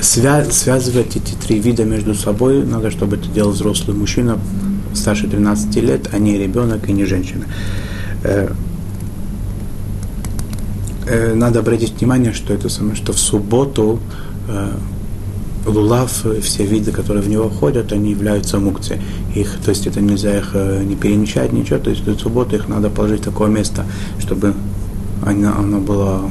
Свя 0.00 0.44
связывать 0.46 1.16
эти 1.16 1.34
три 1.34 1.58
вида 1.60 1.84
между 1.84 2.14
собой 2.14 2.64
надо, 2.64 2.90
чтобы 2.90 3.16
это 3.16 3.28
делал 3.28 3.52
взрослый 3.52 3.96
мужчина 3.96 4.38
старше 4.94 5.28
13 5.28 5.76
лет, 5.76 6.08
а 6.12 6.18
не 6.18 6.38
ребенок 6.38 6.88
и 6.88 6.92
не 6.92 7.04
женщина. 7.04 7.44
Э, 8.24 8.52
э, 11.06 11.34
надо 11.34 11.60
обратить 11.60 12.00
внимание, 12.00 12.32
что 12.32 12.52
это 12.54 12.68
самое, 12.68 12.96
что 12.96 13.12
в 13.12 13.18
субботу 13.18 14.00
э, 14.48 14.72
лулав, 15.66 16.24
все 16.42 16.64
виды, 16.64 16.92
которые 16.92 17.22
в 17.22 17.28
него 17.28 17.48
входят, 17.48 17.92
они 17.92 18.10
являются 18.10 18.58
мукцией. 18.58 19.00
Их, 19.34 19.58
то 19.64 19.70
есть 19.70 19.86
это 19.86 20.00
нельзя 20.00 20.38
их 20.38 20.50
э, 20.54 20.82
не 20.82 20.96
перемещать, 20.96 21.52
ничего, 21.52 21.78
то 21.78 21.90
есть 21.90 22.04
до 22.04 22.14
субботы 22.14 22.56
их 22.56 22.68
надо 22.68 22.90
положить 22.90 23.20
в 23.20 23.24
такое 23.24 23.48
место, 23.48 23.84
чтобы 24.18 24.54
оно, 25.24 25.54
оно 25.58 25.80
было, 25.80 26.30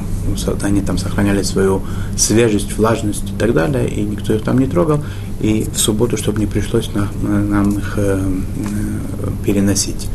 они 0.63 0.81
там 0.81 0.97
сохраняли 0.97 1.43
свою 1.43 1.83
свежесть, 2.17 2.75
влажность 2.77 3.29
и 3.29 3.37
так 3.37 3.53
далее, 3.53 3.87
и 3.87 4.01
никто 4.01 4.33
их 4.33 4.41
там 4.41 4.57
не 4.57 4.65
трогал, 4.65 5.03
и 5.39 5.67
в 5.71 5.79
субботу, 5.79 6.17
чтобы 6.17 6.39
не 6.39 6.47
пришлось 6.47 6.89
на, 6.93 7.07
нам 7.21 7.69
их 7.77 7.93
э, 7.97 8.19
э, 8.19 9.29
переносить. 9.45 10.07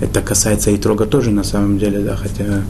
Это 0.00 0.20
касается 0.20 0.70
и 0.70 0.76
трога 0.76 1.06
тоже 1.06 1.30
на 1.30 1.44
самом 1.44 1.78
деле, 1.78 2.00
да, 2.00 2.16
хотя 2.16 2.62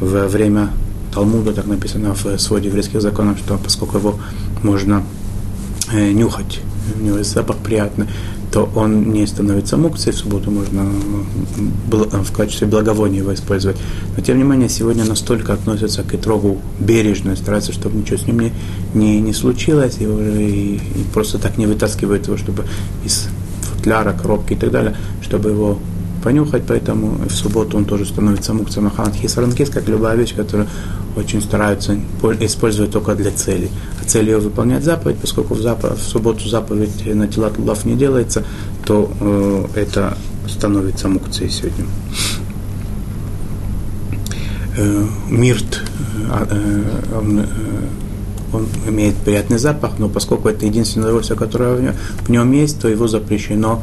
во 0.00 0.28
время 0.28 0.70
Талмуда 1.14 1.52
так 1.52 1.66
написано 1.66 2.14
в 2.14 2.38
своде 2.38 2.68
еврейских 2.68 3.02
законов, 3.02 3.38
что 3.38 3.58
поскольку 3.58 3.98
его 3.98 4.18
можно 4.62 5.02
нюхать, 5.92 6.60
у 6.98 7.02
него 7.02 7.22
запах 7.22 7.58
приятный, 7.58 8.06
то 8.50 8.68
он 8.74 9.12
не 9.12 9.26
становится 9.26 9.76
мукцией, 9.76 10.14
в 10.14 10.18
субботу 10.18 10.50
можно 10.50 10.90
в 11.88 12.32
качестве 12.32 12.66
благовония 12.66 13.18
его 13.18 13.32
использовать. 13.32 13.76
Но 14.16 14.22
тем 14.22 14.38
не 14.38 14.44
менее, 14.44 14.68
сегодня 14.68 15.04
настолько 15.04 15.52
относятся 15.52 16.02
к 16.02 16.14
итрогу 16.14 16.58
бережно, 16.80 17.36
стараются, 17.36 17.72
чтобы 17.72 17.98
ничего 17.98 18.18
с 18.18 18.26
ним 18.26 18.40
не, 18.40 18.52
не, 18.94 19.20
не 19.20 19.32
случилось, 19.32 19.98
и, 20.00 20.04
и, 20.04 20.74
и 20.76 21.04
просто 21.14 21.38
так 21.38 21.58
не 21.58 21.66
вытаскивают 21.66 22.26
его, 22.26 22.36
чтобы 22.36 22.64
из 23.04 23.28
футляра, 23.62 24.12
коробки 24.12 24.54
и 24.54 24.56
так 24.56 24.70
далее, 24.72 24.96
чтобы 25.22 25.50
его 25.50 25.78
понюхать, 26.22 26.62
поэтому 26.66 27.18
в 27.26 27.30
субботу 27.30 27.76
он 27.76 27.84
тоже 27.84 28.06
становится 28.06 28.54
мукцией 28.54 28.84
маханат 28.84 29.14
хисаранкис, 29.14 29.70
как 29.70 29.88
любая 29.88 30.16
вещь, 30.16 30.34
которую 30.34 30.68
очень 31.16 31.42
стараются 31.42 31.98
использовать 32.40 32.92
только 32.92 33.14
для 33.14 33.30
цели. 33.30 33.70
А 34.00 34.04
цель 34.04 34.26
ее 34.26 34.38
выполнять 34.38 34.84
заповедь, 34.84 35.18
поскольку 35.18 35.54
в, 35.54 35.60
запов... 35.60 35.98
в 35.98 36.02
субботу 36.02 36.48
заповедь 36.48 37.06
на 37.14 37.26
тела 37.26 37.52
лав 37.58 37.84
не 37.84 37.94
делается, 37.94 38.44
то 38.84 39.10
э, 39.20 39.64
это 39.74 40.16
становится 40.48 41.08
мукцией 41.08 41.50
сегодня. 41.50 41.86
Э, 44.76 45.06
мирт, 45.28 45.82
э, 46.30 46.46
э, 46.50 47.16
он, 47.18 47.46
он 48.52 48.66
имеет 48.88 49.16
приятный 49.16 49.58
запах, 49.58 49.98
но 49.98 50.08
поскольку 50.08 50.48
это 50.48 50.64
единственное 50.64 51.06
удовольствие, 51.06 51.38
которое 51.38 51.74
в 51.74 51.82
нем, 51.82 51.94
в 52.22 52.28
нем 52.28 52.52
есть, 52.52 52.80
то 52.80 52.88
его 52.88 53.08
запрещено 53.08 53.82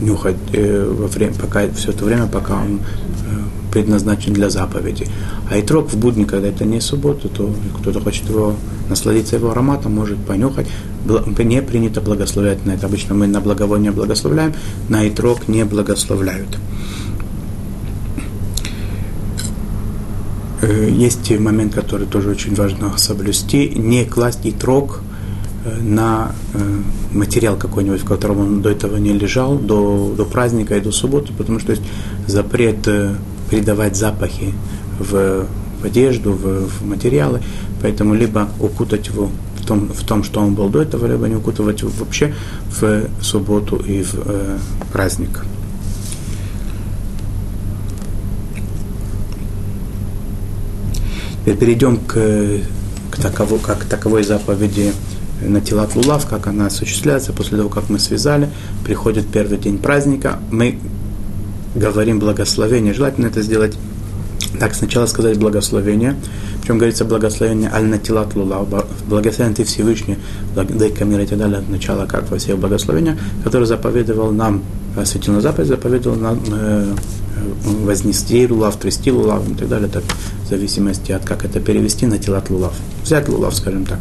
нюхать 0.00 0.36
э, 0.52 0.90
во 0.90 1.06
время, 1.06 1.34
пока, 1.34 1.68
все 1.74 1.90
это 1.90 2.04
время, 2.04 2.26
пока 2.26 2.54
он 2.54 2.80
предназначен 3.72 4.32
для 4.32 4.50
заповеди. 4.50 5.06
А 5.50 5.58
итрок 5.58 5.92
в 5.92 5.96
будни, 5.96 6.24
когда 6.24 6.48
это 6.48 6.64
не 6.64 6.80
суббота, 6.80 7.28
то 7.28 7.54
кто-то 7.78 8.00
хочет 8.00 8.28
его 8.28 8.54
насладиться 8.88 9.36
его 9.36 9.50
ароматом, 9.50 9.94
может 9.94 10.18
понюхать. 10.18 10.66
Не 11.38 11.62
принято 11.62 12.00
благословлять 12.00 12.64
на 12.66 12.72
это. 12.72 12.86
Обычно 12.86 13.14
мы 13.14 13.26
на 13.26 13.40
благовоние 13.40 13.92
благословляем, 13.92 14.54
на 14.88 15.04
итрок 15.04 15.48
не 15.48 15.64
благословляют. 15.64 16.58
Э, 20.62 20.88
есть 20.90 21.30
момент, 21.38 21.74
который 21.74 22.06
тоже 22.06 22.30
очень 22.30 22.54
важно 22.54 22.96
соблюсти. 22.96 23.68
Не 23.68 24.04
класть 24.04 24.44
итрок 24.44 25.00
э, 25.02 25.07
на 25.80 26.32
э, 26.54 26.58
материал 27.12 27.56
какой-нибудь, 27.56 28.00
в 28.00 28.04
котором 28.04 28.40
он 28.40 28.62
до 28.62 28.70
этого 28.70 28.96
не 28.96 29.12
лежал, 29.12 29.58
до, 29.58 30.14
до 30.16 30.24
праздника 30.24 30.76
и 30.76 30.80
до 30.80 30.92
субботы, 30.92 31.32
потому 31.32 31.58
что 31.58 31.72
есть 31.72 31.82
запрет 32.26 32.88
придавать 33.50 33.96
запахи 33.96 34.54
в, 34.98 35.46
в 35.80 35.84
одежду, 35.84 36.32
в, 36.32 36.68
в 36.68 36.86
материалы, 36.86 37.40
поэтому 37.82 38.14
либо 38.14 38.48
укутать 38.60 39.08
его 39.08 39.30
в 39.60 39.66
том, 39.66 39.88
в 39.88 40.04
том, 40.04 40.22
что 40.24 40.40
он 40.40 40.54
был 40.54 40.68
до 40.68 40.82
этого, 40.82 41.06
либо 41.06 41.28
не 41.28 41.36
укутывать 41.36 41.80
его 41.80 41.90
вообще 41.98 42.34
в 42.80 43.08
субботу 43.20 43.76
и 43.76 44.02
в 44.02 44.14
э, 44.14 44.58
праздник. 44.92 45.44
Теперь 51.48 51.56
перейдем 51.56 51.96
к, 51.96 52.12
к, 53.10 53.16
таково, 53.22 53.56
как 53.58 53.84
таковой 53.84 54.22
заповеди 54.22 54.92
на 55.40 55.60
тела 55.60 55.88
лулав, 55.94 56.26
как 56.26 56.46
она 56.46 56.66
осуществляется. 56.66 57.32
После 57.32 57.58
того, 57.58 57.68
как 57.68 57.88
мы 57.88 57.98
связали, 57.98 58.48
приходит 58.84 59.28
первый 59.28 59.58
день 59.58 59.78
праздника, 59.78 60.38
мы 60.50 60.78
говорим 61.74 62.18
благословение, 62.18 62.94
желательно 62.94 63.26
это 63.26 63.42
сделать 63.42 63.76
так, 64.58 64.74
сначала 64.74 65.06
сказать 65.06 65.38
благословение, 65.38 66.16
причем 66.60 66.78
говорится 66.78 67.04
благословение 67.04 67.70
аль-натилат 67.72 68.34
лула, 68.34 68.66
благословен 69.06 69.54
ты 69.54 69.64
Всевышний, 69.64 70.16
дай 70.54 70.90
камир 70.90 71.20
и 71.20 71.26
так 71.26 71.38
далее, 71.38 71.58
от 71.58 71.68
начала, 71.68 72.06
как 72.06 72.30
во 72.30 72.38
всех 72.38 72.58
благословениях, 72.58 73.18
который 73.44 73.66
заповедовал 73.66 74.32
нам, 74.32 74.62
осветил 74.96 75.34
на 75.34 75.40
заповедь, 75.40 75.68
заповедовал 75.68 76.16
нам 76.16 76.40
э, 76.50 76.94
вознести 77.84 78.46
лулав, 78.48 78.76
трясти 78.76 79.12
лулав 79.12 79.48
и 79.48 79.54
так 79.54 79.68
далее, 79.68 79.88
так, 79.88 80.02
в 80.44 80.48
зависимости 80.48 81.12
от 81.12 81.24
как 81.24 81.44
это 81.44 81.60
перевести 81.60 82.06
на 82.06 82.18
тилат 82.18 82.50
лулав. 82.50 82.74
Взять 83.04 83.28
лулав, 83.28 83.54
скажем 83.54 83.84
так. 83.84 83.98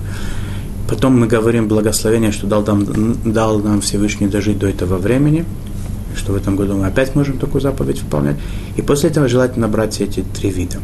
Потом 0.88 1.20
мы 1.20 1.28
говорим 1.28 1.68
благословение, 1.68 2.32
что 2.32 2.48
дал 2.48 2.64
нам, 2.66 2.86
дал 3.26 3.60
нам 3.60 3.82
Всевышний 3.82 4.28
дожить 4.28 4.58
до 4.58 4.68
этого 4.68 4.98
времени, 4.98 5.46
что 6.16 6.34
в 6.34 6.36
этом 6.36 6.56
году 6.56 6.78
мы 6.78 6.88
опять 6.88 7.16
можем 7.16 7.38
такую 7.38 7.62
заповедь 7.62 8.02
выполнять. 8.02 8.38
И 8.78 8.82
после 8.82 9.10
этого 9.10 9.28
желательно 9.28 9.68
брать 9.68 10.00
эти 10.00 10.24
три 10.34 10.50
вида. 10.50 10.78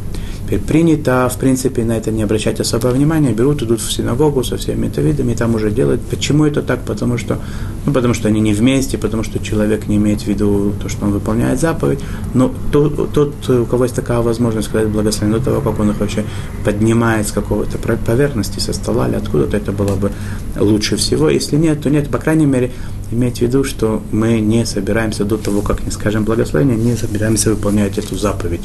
Теперь 0.53 0.67
принято, 0.67 1.27
в 1.33 1.39
принципе, 1.39 1.83
на 1.83 1.97
это 1.97 2.11
не 2.11 2.21
обращать 2.21 2.59
особого 2.59 2.91
внимания, 2.91 3.31
берут, 3.31 3.63
идут 3.63 3.81
в 3.81 3.91
синагогу 3.91 4.43
со 4.43 4.55
всеми 4.57 4.85
это 4.85 5.01
видами, 5.01 5.31
и 5.31 5.35
там 5.35 5.55
уже 5.55 5.71
делают. 5.71 6.01
Почему 6.01 6.45
это 6.45 6.61
так? 6.61 6.83
Потому 6.83 7.17
что, 7.17 7.39
ну, 7.87 7.91
потому 7.91 8.13
что 8.13 8.27
они 8.27 8.39
не 8.39 8.53
вместе, 8.53 8.99
потому 8.99 9.23
что 9.23 9.39
человек 9.39 9.87
не 9.87 9.95
имеет 9.95 10.21
в 10.21 10.27
виду 10.27 10.73
то, 10.79 10.89
что 10.89 11.05
он 11.05 11.11
выполняет 11.11 11.59
заповедь. 11.59 12.01
Но 12.35 12.53
тот, 12.71 13.13
тот 13.13 13.49
у 13.49 13.65
кого 13.65 13.85
есть 13.85 13.95
такая 13.95 14.19
возможность 14.19 14.67
сказать 14.67 14.89
благословение 14.89 15.39
до 15.39 15.45
того, 15.45 15.61
как 15.61 15.79
он 15.79 15.89
их 15.89 15.99
вообще 15.99 16.23
поднимает 16.63 17.27
с 17.27 17.31
какого-то 17.31 17.79
поверхности, 17.79 18.59
со 18.59 18.73
стола 18.73 19.07
или 19.07 19.15
откуда-то, 19.15 19.57
это 19.57 19.71
было 19.71 19.95
бы 19.95 20.11
лучше 20.55 20.97
всего. 20.97 21.29
Если 21.29 21.55
нет, 21.55 21.81
то 21.81 21.89
нет. 21.89 22.09
По 22.09 22.19
крайней 22.19 22.45
мере, 22.45 22.71
иметь 23.13 23.39
в 23.39 23.41
виду, 23.41 23.63
что 23.63 24.01
мы 24.11 24.39
не 24.39 24.65
собираемся 24.65 25.25
до 25.25 25.37
того, 25.37 25.61
как 25.61 25.83
не 25.85 25.91
скажем 25.91 26.25
благословение, 26.25 26.75
не 26.75 26.95
собираемся 26.95 27.49
выполнять 27.49 27.97
эту 27.97 28.17
заповедь. 28.17 28.61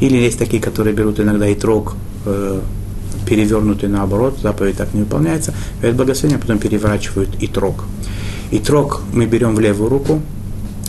Или 0.00 0.16
есть 0.16 0.38
такие, 0.38 0.62
которые 0.62 0.94
берут 0.94 1.20
иногда 1.20 1.48
и 1.48 1.54
трог, 1.54 1.96
э, 2.26 2.60
перевернуты 3.26 3.88
наоборот, 3.88 4.38
заповедь 4.42 4.76
так 4.76 4.92
не 4.94 5.00
выполняется, 5.00 5.54
говорят 5.78 5.96
благословение, 5.96 6.38
а 6.38 6.40
потом 6.40 6.58
переворачивают 6.58 7.30
и 7.40 7.46
трог. 7.46 7.84
И 8.50 8.58
трог 8.58 9.02
мы 9.12 9.26
берем 9.26 9.54
в 9.54 9.60
левую 9.60 9.88
руку, 9.88 10.22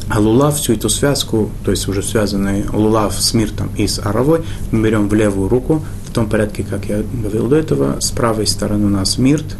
а 0.09 0.19
лулав, 0.19 0.57
всю 0.57 0.73
эту 0.73 0.89
связку, 0.89 1.49
то 1.63 1.71
есть 1.71 1.87
уже 1.87 2.03
связанный 2.03 2.65
лулав 2.71 3.19
с 3.19 3.33
миртом 3.33 3.69
и 3.75 3.87
с 3.87 3.99
аравой, 3.99 4.41
мы 4.71 4.83
берем 4.83 5.09
в 5.09 5.13
левую 5.13 5.49
руку, 5.49 5.83
в 6.05 6.13
том 6.13 6.29
порядке, 6.29 6.63
как 6.69 6.85
я 6.85 7.03
говорил 7.13 7.47
до 7.47 7.55
этого, 7.55 7.99
с 7.99 8.11
правой 8.11 8.47
стороны 8.47 8.85
у 8.85 8.89
нас 8.89 9.17
мирт, 9.17 9.57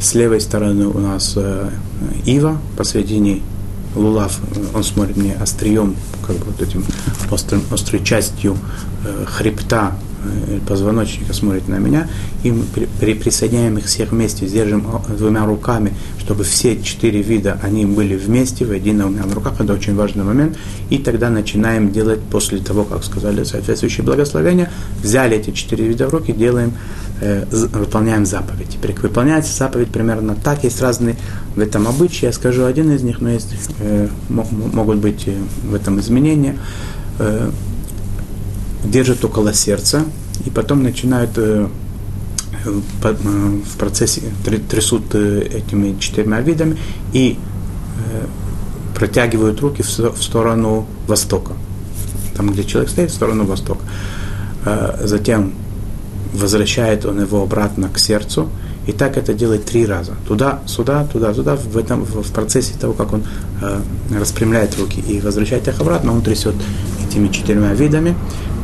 с 0.00 0.14
левой 0.14 0.40
стороны 0.40 0.86
у 0.86 0.98
нас 0.98 1.34
э, 1.36 1.70
ива, 2.24 2.58
посередине 2.76 3.42
лулав, 3.94 4.38
он 4.74 4.84
смотрит 4.84 5.16
мне 5.16 5.34
острием, 5.34 5.96
как 6.26 6.36
бы 6.36 6.46
вот 6.46 6.60
этим 6.60 6.84
острым, 7.30 7.62
острой 7.70 8.04
частью 8.04 8.56
э, 9.04 9.24
хребта 9.26 9.96
позвоночника 10.66 11.32
смотрит 11.32 11.68
на 11.68 11.76
меня, 11.76 12.08
и 12.42 12.52
мы 12.52 12.64
при, 13.00 13.14
присоединяем 13.14 13.78
их 13.78 13.86
всех 13.86 14.12
вместе, 14.12 14.46
держим 14.46 14.86
двумя 15.16 15.46
руками, 15.46 15.92
чтобы 16.18 16.44
все 16.44 16.80
четыре 16.82 17.22
вида, 17.22 17.58
они 17.62 17.86
были 17.86 18.16
вместе, 18.16 18.64
в 18.64 18.72
едином 18.72 19.16
руках, 19.32 19.60
это 19.60 19.72
очень 19.72 19.94
важный 19.94 20.24
момент, 20.24 20.56
и 20.90 20.98
тогда 20.98 21.30
начинаем 21.30 21.92
делать, 21.92 22.20
после 22.30 22.58
того, 22.58 22.84
как 22.84 23.04
сказали 23.04 23.44
соответствующие 23.44 24.04
благословения, 24.04 24.70
взяли 25.02 25.36
эти 25.36 25.50
четыре 25.50 25.86
вида 25.86 26.08
в 26.08 26.10
руки, 26.12 26.32
делаем, 26.32 26.72
э, 27.20 27.44
выполняем 27.50 28.26
заповедь. 28.26 28.68
Теперь 28.70 28.94
выполняется 29.00 29.56
заповедь 29.56 29.88
примерно 29.88 30.34
так, 30.34 30.64
есть 30.64 30.80
разные 30.80 31.16
в 31.54 31.60
этом 31.60 31.86
обычаи, 31.86 32.26
я 32.26 32.32
скажу 32.32 32.64
один 32.64 32.92
из 32.92 33.02
них, 33.02 33.20
но 33.20 33.30
есть, 33.30 33.54
э, 33.80 34.08
могут 34.28 34.98
быть 34.98 35.24
э, 35.26 35.34
в 35.64 35.74
этом 35.74 36.00
изменения. 36.00 36.56
Э, 37.18 37.50
держат 38.90 39.24
около 39.24 39.52
сердца, 39.52 40.04
и 40.44 40.50
потом 40.50 40.82
начинают 40.82 41.30
э, 41.36 41.68
э, 42.64 42.80
в 43.02 43.76
процессе 43.78 44.22
трясут 44.68 45.14
э, 45.14 45.48
этими 45.52 45.98
четырьмя 45.98 46.40
видами 46.40 46.76
и 47.12 47.38
протягивают 48.94 49.60
руки 49.60 49.82
в 49.82 50.22
сторону 50.22 50.86
востока. 51.06 51.52
Там, 52.34 52.50
где 52.50 52.64
человек 52.64 52.90
стоит, 52.90 53.10
в 53.10 53.14
сторону 53.14 53.44
востока. 53.44 53.84
Затем 55.02 55.52
возвращает 56.32 57.06
он 57.06 57.20
его 57.20 57.42
обратно 57.42 57.88
к 57.88 57.98
сердцу, 57.98 58.48
и 58.86 58.92
так 58.92 59.16
это 59.16 59.32
делает 59.32 59.64
три 59.64 59.86
раза. 59.86 60.12
Туда, 60.28 60.60
сюда, 60.66 61.04
туда, 61.04 61.32
сюда. 61.34 61.56
В, 61.56 61.76
этом, 61.78 62.04
в 62.04 62.32
процессе 62.32 62.74
того, 62.78 62.92
как 62.92 63.12
он 63.12 63.24
распрямляет 64.10 64.78
руки 64.78 65.00
и 65.00 65.20
возвращает 65.20 65.68
их 65.68 65.80
обратно, 65.80 66.12
он 66.12 66.22
трясет 66.22 66.54
этими 67.06 67.28
четырьмя 67.28 67.72
видами. 67.74 68.14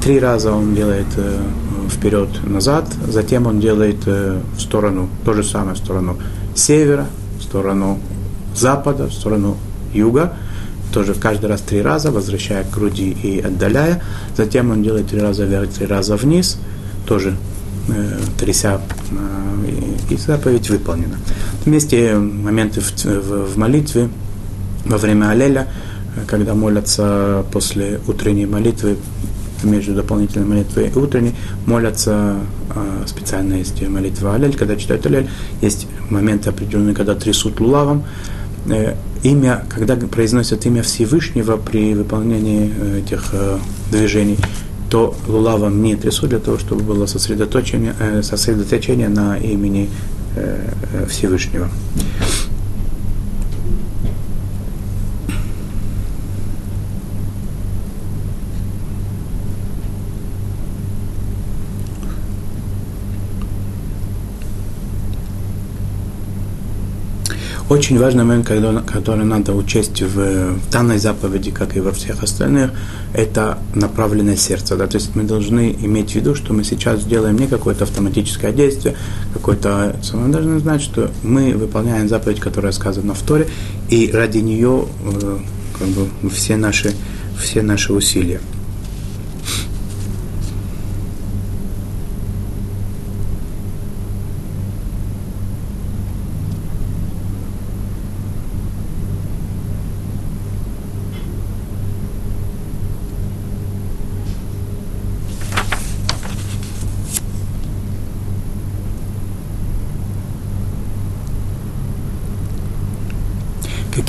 Три 0.02 0.18
раза 0.18 0.52
он 0.52 0.74
делает 0.74 1.06
э, 1.16 1.40
вперед-назад, 1.88 2.86
затем 3.06 3.46
он 3.46 3.60
делает 3.60 3.98
э, 4.06 4.40
в 4.56 4.60
сторону, 4.60 5.08
то 5.24 5.32
же 5.32 5.44
самое, 5.44 5.76
в 5.76 5.78
сторону 5.78 6.18
севера, 6.56 7.06
в 7.38 7.42
сторону 7.44 8.00
запада, 8.52 9.06
в 9.06 9.12
сторону 9.12 9.56
юга, 9.94 10.32
тоже 10.92 11.14
каждый 11.14 11.46
раз 11.46 11.60
три 11.60 11.82
раза, 11.82 12.10
возвращая 12.10 12.64
к 12.64 12.70
груди 12.70 13.10
и 13.10 13.40
отдаляя. 13.40 14.02
Затем 14.36 14.72
он 14.72 14.82
делает 14.82 15.06
три 15.06 15.20
раза 15.20 15.44
вверх, 15.44 15.70
три 15.70 15.86
раза 15.86 16.16
вниз, 16.16 16.58
тоже 17.06 17.36
э, 17.88 18.18
тряся, 18.40 18.80
э, 19.12 20.12
и 20.12 20.16
заповедь 20.16 20.68
выполнена. 20.68 21.16
Вместе 21.64 22.16
моменты 22.16 22.80
в, 22.80 23.04
в, 23.04 23.54
в 23.54 23.56
молитве, 23.56 24.08
во 24.84 24.98
время 24.98 25.30
Алеля, 25.30 25.68
когда 26.26 26.54
молятся 26.54 27.44
после 27.52 28.00
утренней 28.08 28.46
молитвы, 28.46 28.96
между 29.66 29.94
дополнительной 29.94 30.46
молитвой 30.46 30.88
и 30.88 30.98
утренней 30.98 31.34
молятся, 31.66 32.36
а, 32.70 33.04
специально 33.06 33.54
есть 33.54 33.86
молитва 33.88 34.34
Алель, 34.34 34.56
когда 34.56 34.76
читают 34.76 35.06
Алель, 35.06 35.28
есть 35.60 35.86
моменты 36.10 36.50
определенные, 36.50 36.94
когда 36.94 37.14
трясут 37.14 37.60
лулавом, 37.60 38.04
э, 38.66 38.94
имя, 39.22 39.64
когда 39.68 39.96
произносят 39.96 40.66
имя 40.66 40.82
Всевышнего 40.82 41.56
при 41.56 41.94
выполнении 41.94 42.72
э, 42.76 42.98
этих 43.00 43.30
э, 43.32 43.58
движений, 43.90 44.38
то 44.90 45.14
лулавом 45.26 45.82
не 45.82 45.96
трясут 45.96 46.30
для 46.30 46.38
того, 46.38 46.58
чтобы 46.58 46.82
было 46.82 47.06
сосредоточение, 47.06 47.94
сосредоточение 48.22 49.08
на 49.08 49.38
имени 49.38 49.88
Всевышнего. 51.08 51.70
Очень 67.72 67.98
важный 67.98 68.24
момент, 68.24 68.46
который 68.86 69.24
надо 69.24 69.54
учесть 69.54 70.02
в 70.02 70.58
данной 70.70 70.98
заповеди, 70.98 71.50
как 71.50 71.74
и 71.74 71.80
во 71.80 71.90
всех 71.92 72.22
остальных, 72.22 72.70
это 73.14 73.60
направленное 73.74 74.36
сердце. 74.36 74.76
Да? 74.76 74.86
То 74.86 74.98
есть 74.98 75.16
мы 75.16 75.22
должны 75.22 75.74
иметь 75.80 76.10
в 76.10 76.14
виду, 76.16 76.34
что 76.34 76.52
мы 76.52 76.64
сейчас 76.64 77.02
делаем 77.02 77.38
не 77.38 77.46
какое-то 77.46 77.84
автоматическое 77.84 78.52
действие, 78.52 78.94
какое-то... 79.32 79.96
Мы 80.12 80.28
должны 80.28 80.58
знать, 80.58 80.82
что 80.82 81.10
мы 81.22 81.54
выполняем 81.54 82.10
заповедь, 82.10 82.40
которая 82.40 82.72
сказана 82.72 83.14
в 83.14 83.22
Торе, 83.22 83.48
и 83.88 84.10
ради 84.12 84.40
нее 84.40 84.84
э, 85.06 85.38
как 85.78 85.88
бы, 85.88 86.28
все, 86.28 86.58
наши, 86.58 86.92
все 87.38 87.62
наши 87.62 87.94
усилия. 87.94 88.42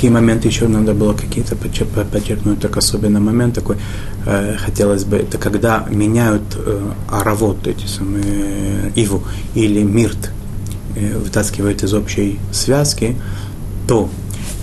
Какие 0.04 0.12
моменты 0.12 0.48
еще 0.48 0.68
надо 0.68 0.92
было 0.92 1.14
какие-то 1.14 1.56
подчеркнуть, 1.56 2.60
так 2.60 2.76
особенный 2.76 3.20
момент 3.20 3.54
такой, 3.54 3.76
э, 4.26 4.56
хотелось 4.58 5.04
бы, 5.04 5.16
это 5.16 5.38
когда 5.38 5.86
меняют 5.88 6.42
э, 6.56 6.90
аравот, 7.10 7.66
эти 7.66 7.86
самые 7.86 8.24
э, 8.26 8.90
иву, 8.96 9.22
или 9.54 9.82
мирт, 9.82 10.30
э, 10.94 11.16
вытаскивают 11.16 11.82
из 11.82 11.94
общей 11.94 12.38
связки, 12.52 13.16
то 13.88 14.10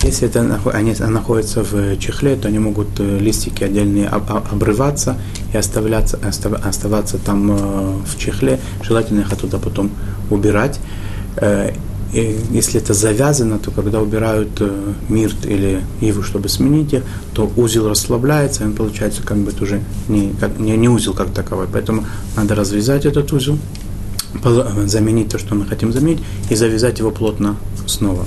если 0.04 0.28
это 0.28 0.60
они 0.72 0.94
находятся 1.08 1.64
в 1.64 1.96
чехле, 1.98 2.36
то 2.36 2.46
они 2.46 2.60
могут 2.60 3.00
э, 3.00 3.18
листики 3.18 3.64
отдельные 3.64 4.06
обрываться 4.06 5.16
и 5.52 5.56
оставляться, 5.56 6.20
оставаться 6.64 7.18
там 7.18 7.50
э, 7.50 7.54
в 8.06 8.16
чехле. 8.16 8.60
Желательно 8.80 9.22
их 9.22 9.32
оттуда 9.32 9.58
потом 9.58 9.90
убирать. 10.30 10.78
И 12.12 12.38
если 12.50 12.78
это 12.80 12.92
завязано, 12.92 13.58
то 13.58 13.70
когда 13.70 14.00
убирают 14.00 14.50
э, 14.60 14.92
мирт 15.08 15.46
или 15.46 15.82
иву, 16.02 16.22
чтобы 16.22 16.50
сменить 16.50 16.92
их, 16.92 17.02
то 17.32 17.50
узел 17.56 17.88
расслабляется, 17.88 18.64
и 18.64 18.66
он 18.66 18.74
получается 18.74 19.22
как 19.22 19.38
бы 19.38 19.52
уже 19.62 19.82
не, 20.08 20.34
как, 20.38 20.58
не, 20.58 20.76
не 20.76 20.90
узел 20.90 21.14
как 21.14 21.32
таковой. 21.32 21.66
Поэтому 21.72 22.04
надо 22.36 22.54
развязать 22.54 23.06
этот 23.06 23.32
узел, 23.32 23.58
заменить 24.86 25.30
то, 25.30 25.38
что 25.38 25.54
мы 25.54 25.64
хотим 25.64 25.92
заменить, 25.92 26.22
и 26.50 26.54
завязать 26.54 26.98
его 26.98 27.10
плотно 27.10 27.56
снова. 27.86 28.26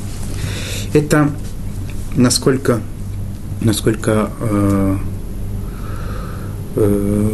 Это 0.94 1.32
насколько, 2.16 2.82
насколько 3.62 4.32
э, 4.40 4.98
э, 6.76 7.32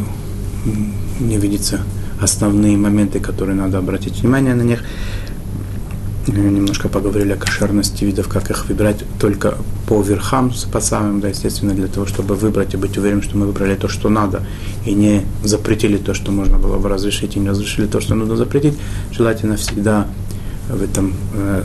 не 1.20 1.38
видится 1.38 1.82
основные 2.20 2.78
моменты, 2.78 3.20
которые 3.20 3.56
надо 3.56 3.78
обратить 3.78 4.22
внимание 4.22 4.54
на 4.54 4.62
них 4.62 4.84
немножко 6.28 6.90
поговорили 6.90 7.34
о 7.34 7.38
кошерности 7.38 8.04
видов, 8.04 8.28
как 8.28 8.50
их 8.50 8.68
выбирать 8.68 9.04
только 9.20 9.56
по 9.88 10.02
верхам, 10.02 10.52
по 10.72 10.80
самым, 10.80 11.20
да, 11.20 11.30
естественно, 11.30 11.74
для 11.74 11.88
того, 11.88 12.06
чтобы 12.06 12.36
выбрать 12.36 12.74
и 12.74 12.78
быть 12.78 12.98
уверенным, 12.98 13.24
что 13.24 13.38
мы 13.38 13.48
выбрали 13.48 13.76
то, 13.76 13.88
что 13.88 14.10
надо, 14.10 14.44
и 14.86 14.94
не 14.94 15.24
запретили 15.44 15.98
то, 15.98 16.14
что 16.14 16.32
можно 16.32 16.58
было 16.58 16.78
бы 16.78 16.90
разрешить, 16.90 17.36
и 17.36 17.40
не 17.40 17.50
разрешили 17.50 17.88
то, 17.88 18.00
что 18.02 18.16
нужно 18.16 18.36
запретить. 18.36 18.78
Желательно 19.12 19.58
всегда 19.58 20.08
в 20.70 20.82
этом 20.82 21.14
э, 21.34 21.64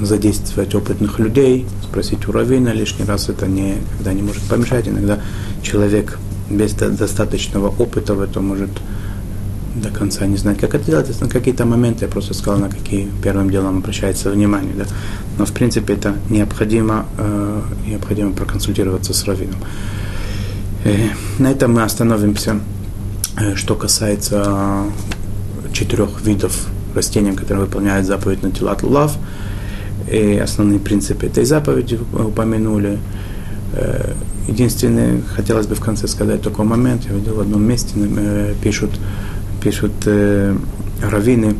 задействовать 0.00 0.74
опытных 0.74 1.18
людей, 1.18 1.66
спросить 1.82 2.28
у 2.28 2.32
раввина 2.32 2.70
лишний 2.70 3.04
раз, 3.04 3.28
это 3.28 3.46
не, 3.46 3.76
когда 3.96 4.12
не 4.12 4.22
может 4.22 4.42
помешать. 4.44 4.88
Иногда 4.88 5.18
человек 5.62 6.18
без 6.48 6.72
достаточного 6.72 7.68
опыта 7.68 8.14
в 8.14 8.20
этом 8.20 8.46
может 8.46 8.70
до 9.78 9.90
конца 9.90 10.26
не 10.26 10.36
знать, 10.36 10.58
как 10.58 10.74
это 10.74 10.84
делать. 10.84 11.20
На 11.20 11.28
какие-то 11.28 11.64
моменты 11.64 12.04
я 12.04 12.10
просто 12.10 12.34
сказал, 12.34 12.60
на 12.60 12.68
какие 12.68 13.08
первым 13.22 13.50
делом 13.50 13.78
обращается 13.78 14.30
внимание. 14.30 14.74
Да? 14.76 14.84
Но 15.38 15.44
в 15.44 15.52
принципе 15.52 15.94
это 15.94 16.14
необходимо, 16.30 17.06
э, 17.18 17.62
необходимо 17.86 18.32
проконсультироваться 18.32 19.14
с 19.14 19.24
раввином. 19.24 19.58
Э, 20.84 21.08
на 21.38 21.50
этом 21.50 21.74
мы 21.74 21.82
остановимся. 21.82 22.60
Э, 23.40 23.54
что 23.54 23.74
касается 23.74 24.84
четырех 25.72 26.22
видов 26.22 26.66
растений, 26.94 27.32
которые 27.32 27.66
выполняют 27.66 28.06
заповедь 28.06 28.42
на 28.42 28.50
Тилат 28.50 28.82
Лулав. 28.82 29.16
И 30.10 30.40
основные 30.42 30.80
принципы 30.80 31.26
этой 31.26 31.44
заповеди 31.44 31.98
упомянули. 32.12 32.98
Э, 33.74 34.14
единственное, 34.48 35.20
хотелось 35.36 35.66
бы 35.66 35.74
в 35.74 35.80
конце 35.80 36.08
сказать 36.08 36.42
такой 36.42 36.64
момент, 36.64 37.04
я 37.08 37.14
видел 37.14 37.34
в 37.34 37.40
одном 37.40 37.62
месте, 37.62 37.92
э, 37.96 38.54
пишут, 38.62 38.90
пишут 39.62 39.92
э, 40.06 40.56
раввины, 41.02 41.56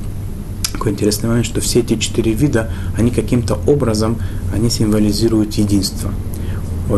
такой 0.73 0.93
интересный 0.93 1.29
момент, 1.29 1.47
что 1.47 1.61
все 1.61 1.81
эти 1.81 1.97
четыре 1.97 2.33
вида, 2.33 2.71
они 2.97 3.11
каким-то 3.11 3.59
образом, 3.67 4.19
они 4.53 4.71
символизируют 4.71 5.55
единство. 5.55 6.11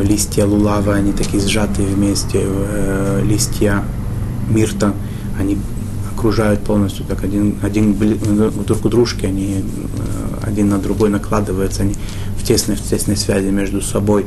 Листья 0.03 0.45
лулава, 0.45 0.95
они 0.95 1.13
такие 1.13 1.43
сжатые 1.43 1.89
вместе, 1.89 2.47
листья 3.25 3.83
мирта, 4.49 4.95
они 5.39 5.59
окружают 6.15 6.61
полностью, 6.61 7.05
так 7.07 7.25
один, 7.25 7.57
один 7.63 7.97
друг 8.65 8.85
у 8.85 8.89
дружки, 8.89 9.27
они 9.27 9.65
один 10.43 10.69
на 10.69 10.79
другой 10.79 11.11
накладываются, 11.11 11.83
они 11.83 11.95
в 12.39 12.45
тесной, 12.45 12.77
в 12.77 12.83
тесной 12.83 13.17
связи 13.17 13.49
между 13.49 13.81
собой. 13.81 14.27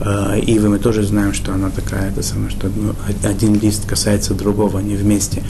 Э, 0.00 0.38
Ивы 0.40 0.68
мы 0.68 0.78
тоже 0.78 1.02
знаем, 1.02 1.32
что 1.32 1.52
она 1.52 1.70
такая, 1.70 2.10
это 2.10 2.22
самое, 2.22 2.50
что 2.50 2.68
ну, 2.74 2.94
один 3.22 3.54
лист 3.58 3.86
касается 3.86 4.34
другого, 4.34 4.78
они 4.78 4.96
вместе. 4.96 5.42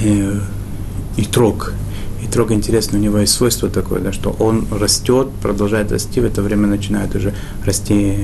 И 0.00 1.24
трог. 1.24 1.72
И 2.22 2.26
трог 2.26 2.52
интересно, 2.52 2.98
у 2.98 3.00
него 3.00 3.18
есть 3.18 3.32
свойство 3.32 3.68
такое, 3.68 4.00
да, 4.00 4.12
что 4.12 4.30
он 4.38 4.66
растет, 4.70 5.28
продолжает 5.40 5.92
расти, 5.92 6.20
в 6.20 6.24
это 6.24 6.42
время 6.42 6.66
начинают 6.66 7.14
уже 7.14 7.32
расти 7.64 8.14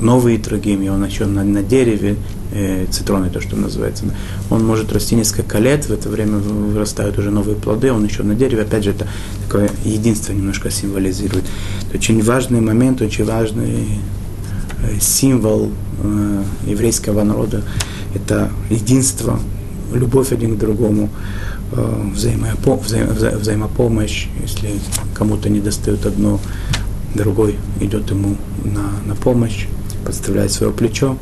новые 0.00 0.38
троги, 0.38 0.74
и 0.74 0.88
он 0.88 1.04
еще 1.04 1.26
на, 1.26 1.44
на 1.44 1.62
дереве, 1.62 2.16
э, 2.52 2.86
цитроны, 2.90 3.30
то, 3.30 3.40
что 3.40 3.56
называется. 3.56 4.06
Да. 4.06 4.14
Он 4.50 4.64
может 4.64 4.92
расти 4.92 5.14
несколько 5.14 5.58
лет, 5.58 5.86
в 5.86 5.92
это 5.92 6.08
время 6.08 6.38
вырастают 6.38 7.18
уже 7.18 7.30
новые 7.30 7.56
плоды, 7.56 7.92
он 7.92 8.04
еще 8.04 8.22
на 8.22 8.34
дереве, 8.34 8.62
опять 8.62 8.84
же, 8.84 8.90
это 8.90 9.06
такое 9.46 9.70
единство 9.84 10.32
немножко 10.32 10.70
символизирует. 10.70 11.44
Это 11.88 11.98
очень 11.98 12.22
важный 12.22 12.60
момент, 12.60 13.02
очень 13.02 13.24
важный 13.24 14.00
Э, 14.82 14.98
символ 15.00 15.70
э, 16.02 16.42
еврейского 16.66 17.22
народа– 17.22 17.62
это 18.14 18.50
единство, 18.68 19.38
любовь 19.94 20.32
один 20.32 20.56
к 20.56 20.58
другому, 20.58 21.08
э, 21.72 22.10
взаимопо, 22.14 22.76
вза, 22.76 23.04
вза, 23.04 23.30
взаимопомощь. 23.30 24.28
Если 24.40 24.70
кому-то 25.14 25.48
не 25.48 25.60
достает 25.60 26.06
одно, 26.06 26.40
другой 27.14 27.56
идет 27.80 28.10
ему 28.10 28.36
на, 28.64 28.90
на 29.06 29.14
помощь, 29.14 29.66
подставляет 30.04 30.52
свое 30.52 30.72
плечо. 30.72 31.16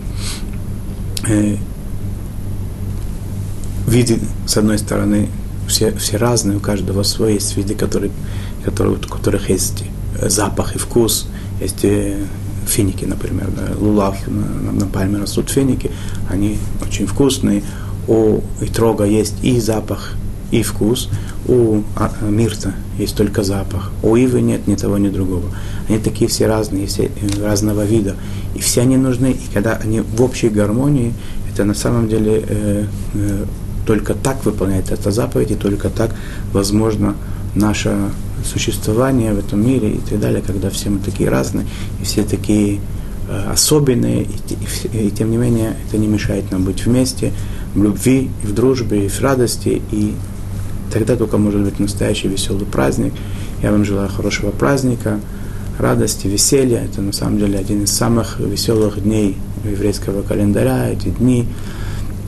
Виды, 3.86 4.20
с 4.46 4.56
одной 4.56 4.78
стороны, 4.78 5.28
все, 5.66 5.92
все 5.96 6.16
разные, 6.16 6.58
у 6.58 6.60
каждого 6.60 7.02
свой, 7.02 7.34
есть 7.34 7.56
виды, 7.56 7.74
которые, 7.74 8.12
которые, 8.64 8.96
у 8.96 9.00
которых 9.00 9.50
есть 9.50 9.84
запах 10.22 10.76
и 10.76 10.78
вкус, 10.78 11.28
есть 11.60 11.84
финики, 12.66 13.04
например, 13.04 13.48
да, 13.54 13.76
лулав, 13.78 14.16
на, 14.26 14.72
на 14.72 14.86
пальме 14.86 15.18
растут 15.18 15.50
финики, 15.50 15.90
они 16.28 16.58
очень 16.82 17.06
вкусные. 17.06 17.62
У 18.08 18.40
итрога 18.60 19.04
есть 19.04 19.34
и 19.42 19.60
запах, 19.60 20.14
и 20.50 20.62
вкус. 20.62 21.08
У 21.46 21.82
а, 21.96 22.12
мирта 22.22 22.74
есть 22.98 23.16
только 23.16 23.42
запах. 23.42 23.90
У 24.02 24.16
ивы 24.16 24.40
нет 24.40 24.66
ни 24.66 24.74
того, 24.74 24.98
ни 24.98 25.08
другого. 25.08 25.50
Они 25.88 25.98
такие 25.98 26.28
все 26.28 26.46
разные, 26.46 26.86
все 26.86 27.04
э, 27.04 27.10
разного 27.42 27.84
вида. 27.84 28.16
И 28.54 28.60
все 28.60 28.82
они 28.82 28.96
нужны. 28.96 29.32
И 29.32 29.54
когда 29.54 29.76
они 29.76 30.00
в 30.00 30.22
общей 30.22 30.48
гармонии, 30.48 31.14
это 31.52 31.64
на 31.64 31.74
самом 31.74 32.08
деле 32.08 32.44
э, 32.46 32.84
э, 33.14 33.44
только 33.86 34.14
так 34.14 34.44
выполняет 34.44 34.90
эта 34.90 35.10
заповедь, 35.10 35.50
и 35.50 35.54
только 35.54 35.88
так 35.88 36.14
возможно 36.52 37.16
наше 37.54 37.96
существование 38.44 39.32
в 39.34 39.38
этом 39.38 39.66
мире 39.66 39.92
и 39.92 39.98
так 39.98 40.20
далее, 40.20 40.42
когда 40.46 40.70
все 40.70 40.90
мы 40.90 41.00
такие 41.00 41.28
разные, 41.28 41.66
и 42.00 42.04
все 42.04 42.22
такие 42.22 42.80
э, 43.28 43.50
особенные, 43.50 44.22
и, 44.22 44.88
и, 44.92 45.06
и 45.06 45.10
тем 45.10 45.30
не 45.30 45.36
менее 45.36 45.76
это 45.86 45.98
не 45.98 46.06
мешает 46.06 46.50
нам 46.50 46.64
быть 46.64 46.84
вместе, 46.84 47.32
в 47.74 47.82
любви, 47.82 48.30
и 48.42 48.46
в 48.46 48.54
дружбе, 48.54 49.06
и 49.06 49.08
в 49.08 49.20
радости, 49.20 49.82
и 49.90 50.14
тогда 50.92 51.16
только 51.16 51.38
может 51.38 51.62
быть 51.62 51.78
настоящий 51.78 52.28
веселый 52.28 52.66
праздник. 52.66 53.12
Я 53.62 53.72
вам 53.72 53.84
желаю 53.84 54.08
хорошего 54.08 54.50
праздника, 54.50 55.20
радости, 55.78 56.26
веселья. 56.26 56.82
Это 56.84 57.00
на 57.00 57.12
самом 57.12 57.38
деле 57.38 57.58
один 57.58 57.84
из 57.84 57.92
самых 57.92 58.40
веселых 58.40 59.02
дней 59.02 59.36
еврейского 59.64 60.22
календаря, 60.22 60.88
эти 60.88 61.08
дни, 61.08 61.46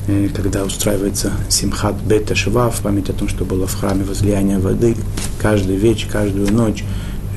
Э, 0.08 0.28
когда 0.34 0.64
устраивается 0.64 1.32
Симхат 1.48 1.94
Бета 2.02 2.34
Шива 2.34 2.70
в 2.70 2.80
память 2.80 3.08
о 3.08 3.12
том, 3.12 3.28
что 3.28 3.44
было 3.44 3.68
в 3.68 3.74
храме 3.74 4.04
возлияние 4.04 4.58
воды, 4.58 4.96
каждый 5.40 5.76
вечер, 5.76 6.08
каждую 6.10 6.52
ночь, 6.52 6.84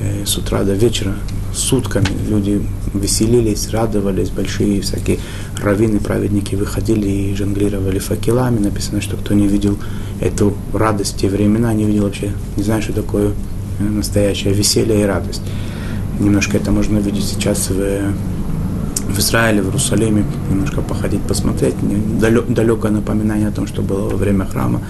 э, 0.00 0.24
с 0.26 0.36
утра 0.36 0.64
до 0.64 0.74
вечера, 0.74 1.14
сутками 1.56 2.06
люди 2.28 2.62
веселились, 2.94 3.70
радовались, 3.70 4.30
большие 4.30 4.80
всякие 4.80 5.18
раввины, 5.62 5.98
праведники 5.98 6.54
выходили 6.54 7.08
и 7.08 7.34
жонглировали 7.34 7.98
факелами. 7.98 8.58
Написано, 8.58 9.00
что 9.00 9.16
кто 9.16 9.34
не 9.34 9.48
видел 9.48 9.78
эту 10.20 10.54
радость 10.72 11.16
те 11.16 11.28
времена, 11.28 11.72
не 11.72 11.84
видел 11.84 12.04
вообще, 12.04 12.32
не 12.56 12.62
знаю, 12.62 12.82
что 12.82 12.92
такое 12.92 13.32
э, 13.78 13.82
настоящее 13.82 14.54
веселье 14.54 15.00
и 15.02 15.04
радость. 15.04 15.42
Немножко 16.20 16.56
это 16.56 16.70
можно 16.70 16.98
увидеть 16.98 17.24
сейчас 17.24 17.70
в 17.70 18.14
в 19.08 19.18
Израиле, 19.18 19.62
в 19.62 19.66
Иерусалиме, 19.66 20.24
немножко 20.50 20.82
походить, 20.82 21.22
посмотреть, 21.22 21.74
далекое 22.48 22.90
напоминание 22.90 23.48
о 23.48 23.52
том, 23.52 23.66
что 23.66 23.82
было 23.82 24.08
во 24.10 24.16
время 24.16 24.44
храма. 24.44 24.80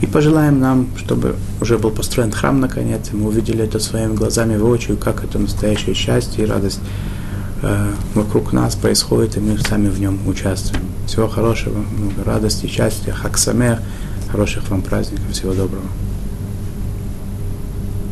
И 0.00 0.06
пожелаем 0.06 0.60
нам, 0.60 0.88
чтобы 0.96 1.34
уже 1.60 1.76
был 1.76 1.90
построен 1.90 2.30
храм 2.30 2.60
наконец, 2.60 3.10
и 3.12 3.16
мы 3.16 3.28
увидели 3.28 3.64
это 3.64 3.80
своими 3.80 4.14
глазами 4.14 4.56
воочию, 4.56 4.96
как 4.96 5.24
это 5.24 5.38
настоящее 5.38 5.94
счастье 5.94 6.44
и 6.44 6.46
радость 6.46 6.80
э, 7.62 7.90
вокруг 8.14 8.52
нас 8.52 8.76
происходит, 8.76 9.36
и 9.36 9.40
мы 9.40 9.58
сами 9.58 9.88
в 9.88 9.98
нем 9.98 10.18
участвуем. 10.28 10.84
Всего 11.06 11.26
хорошего, 11.26 11.78
много 11.78 12.22
радости, 12.24 12.66
счастья, 12.66 13.12
хаксамер, 13.12 13.80
хороших 14.30 14.68
вам 14.70 14.82
праздников, 14.82 15.30
всего 15.32 15.52
доброго. 15.52 15.86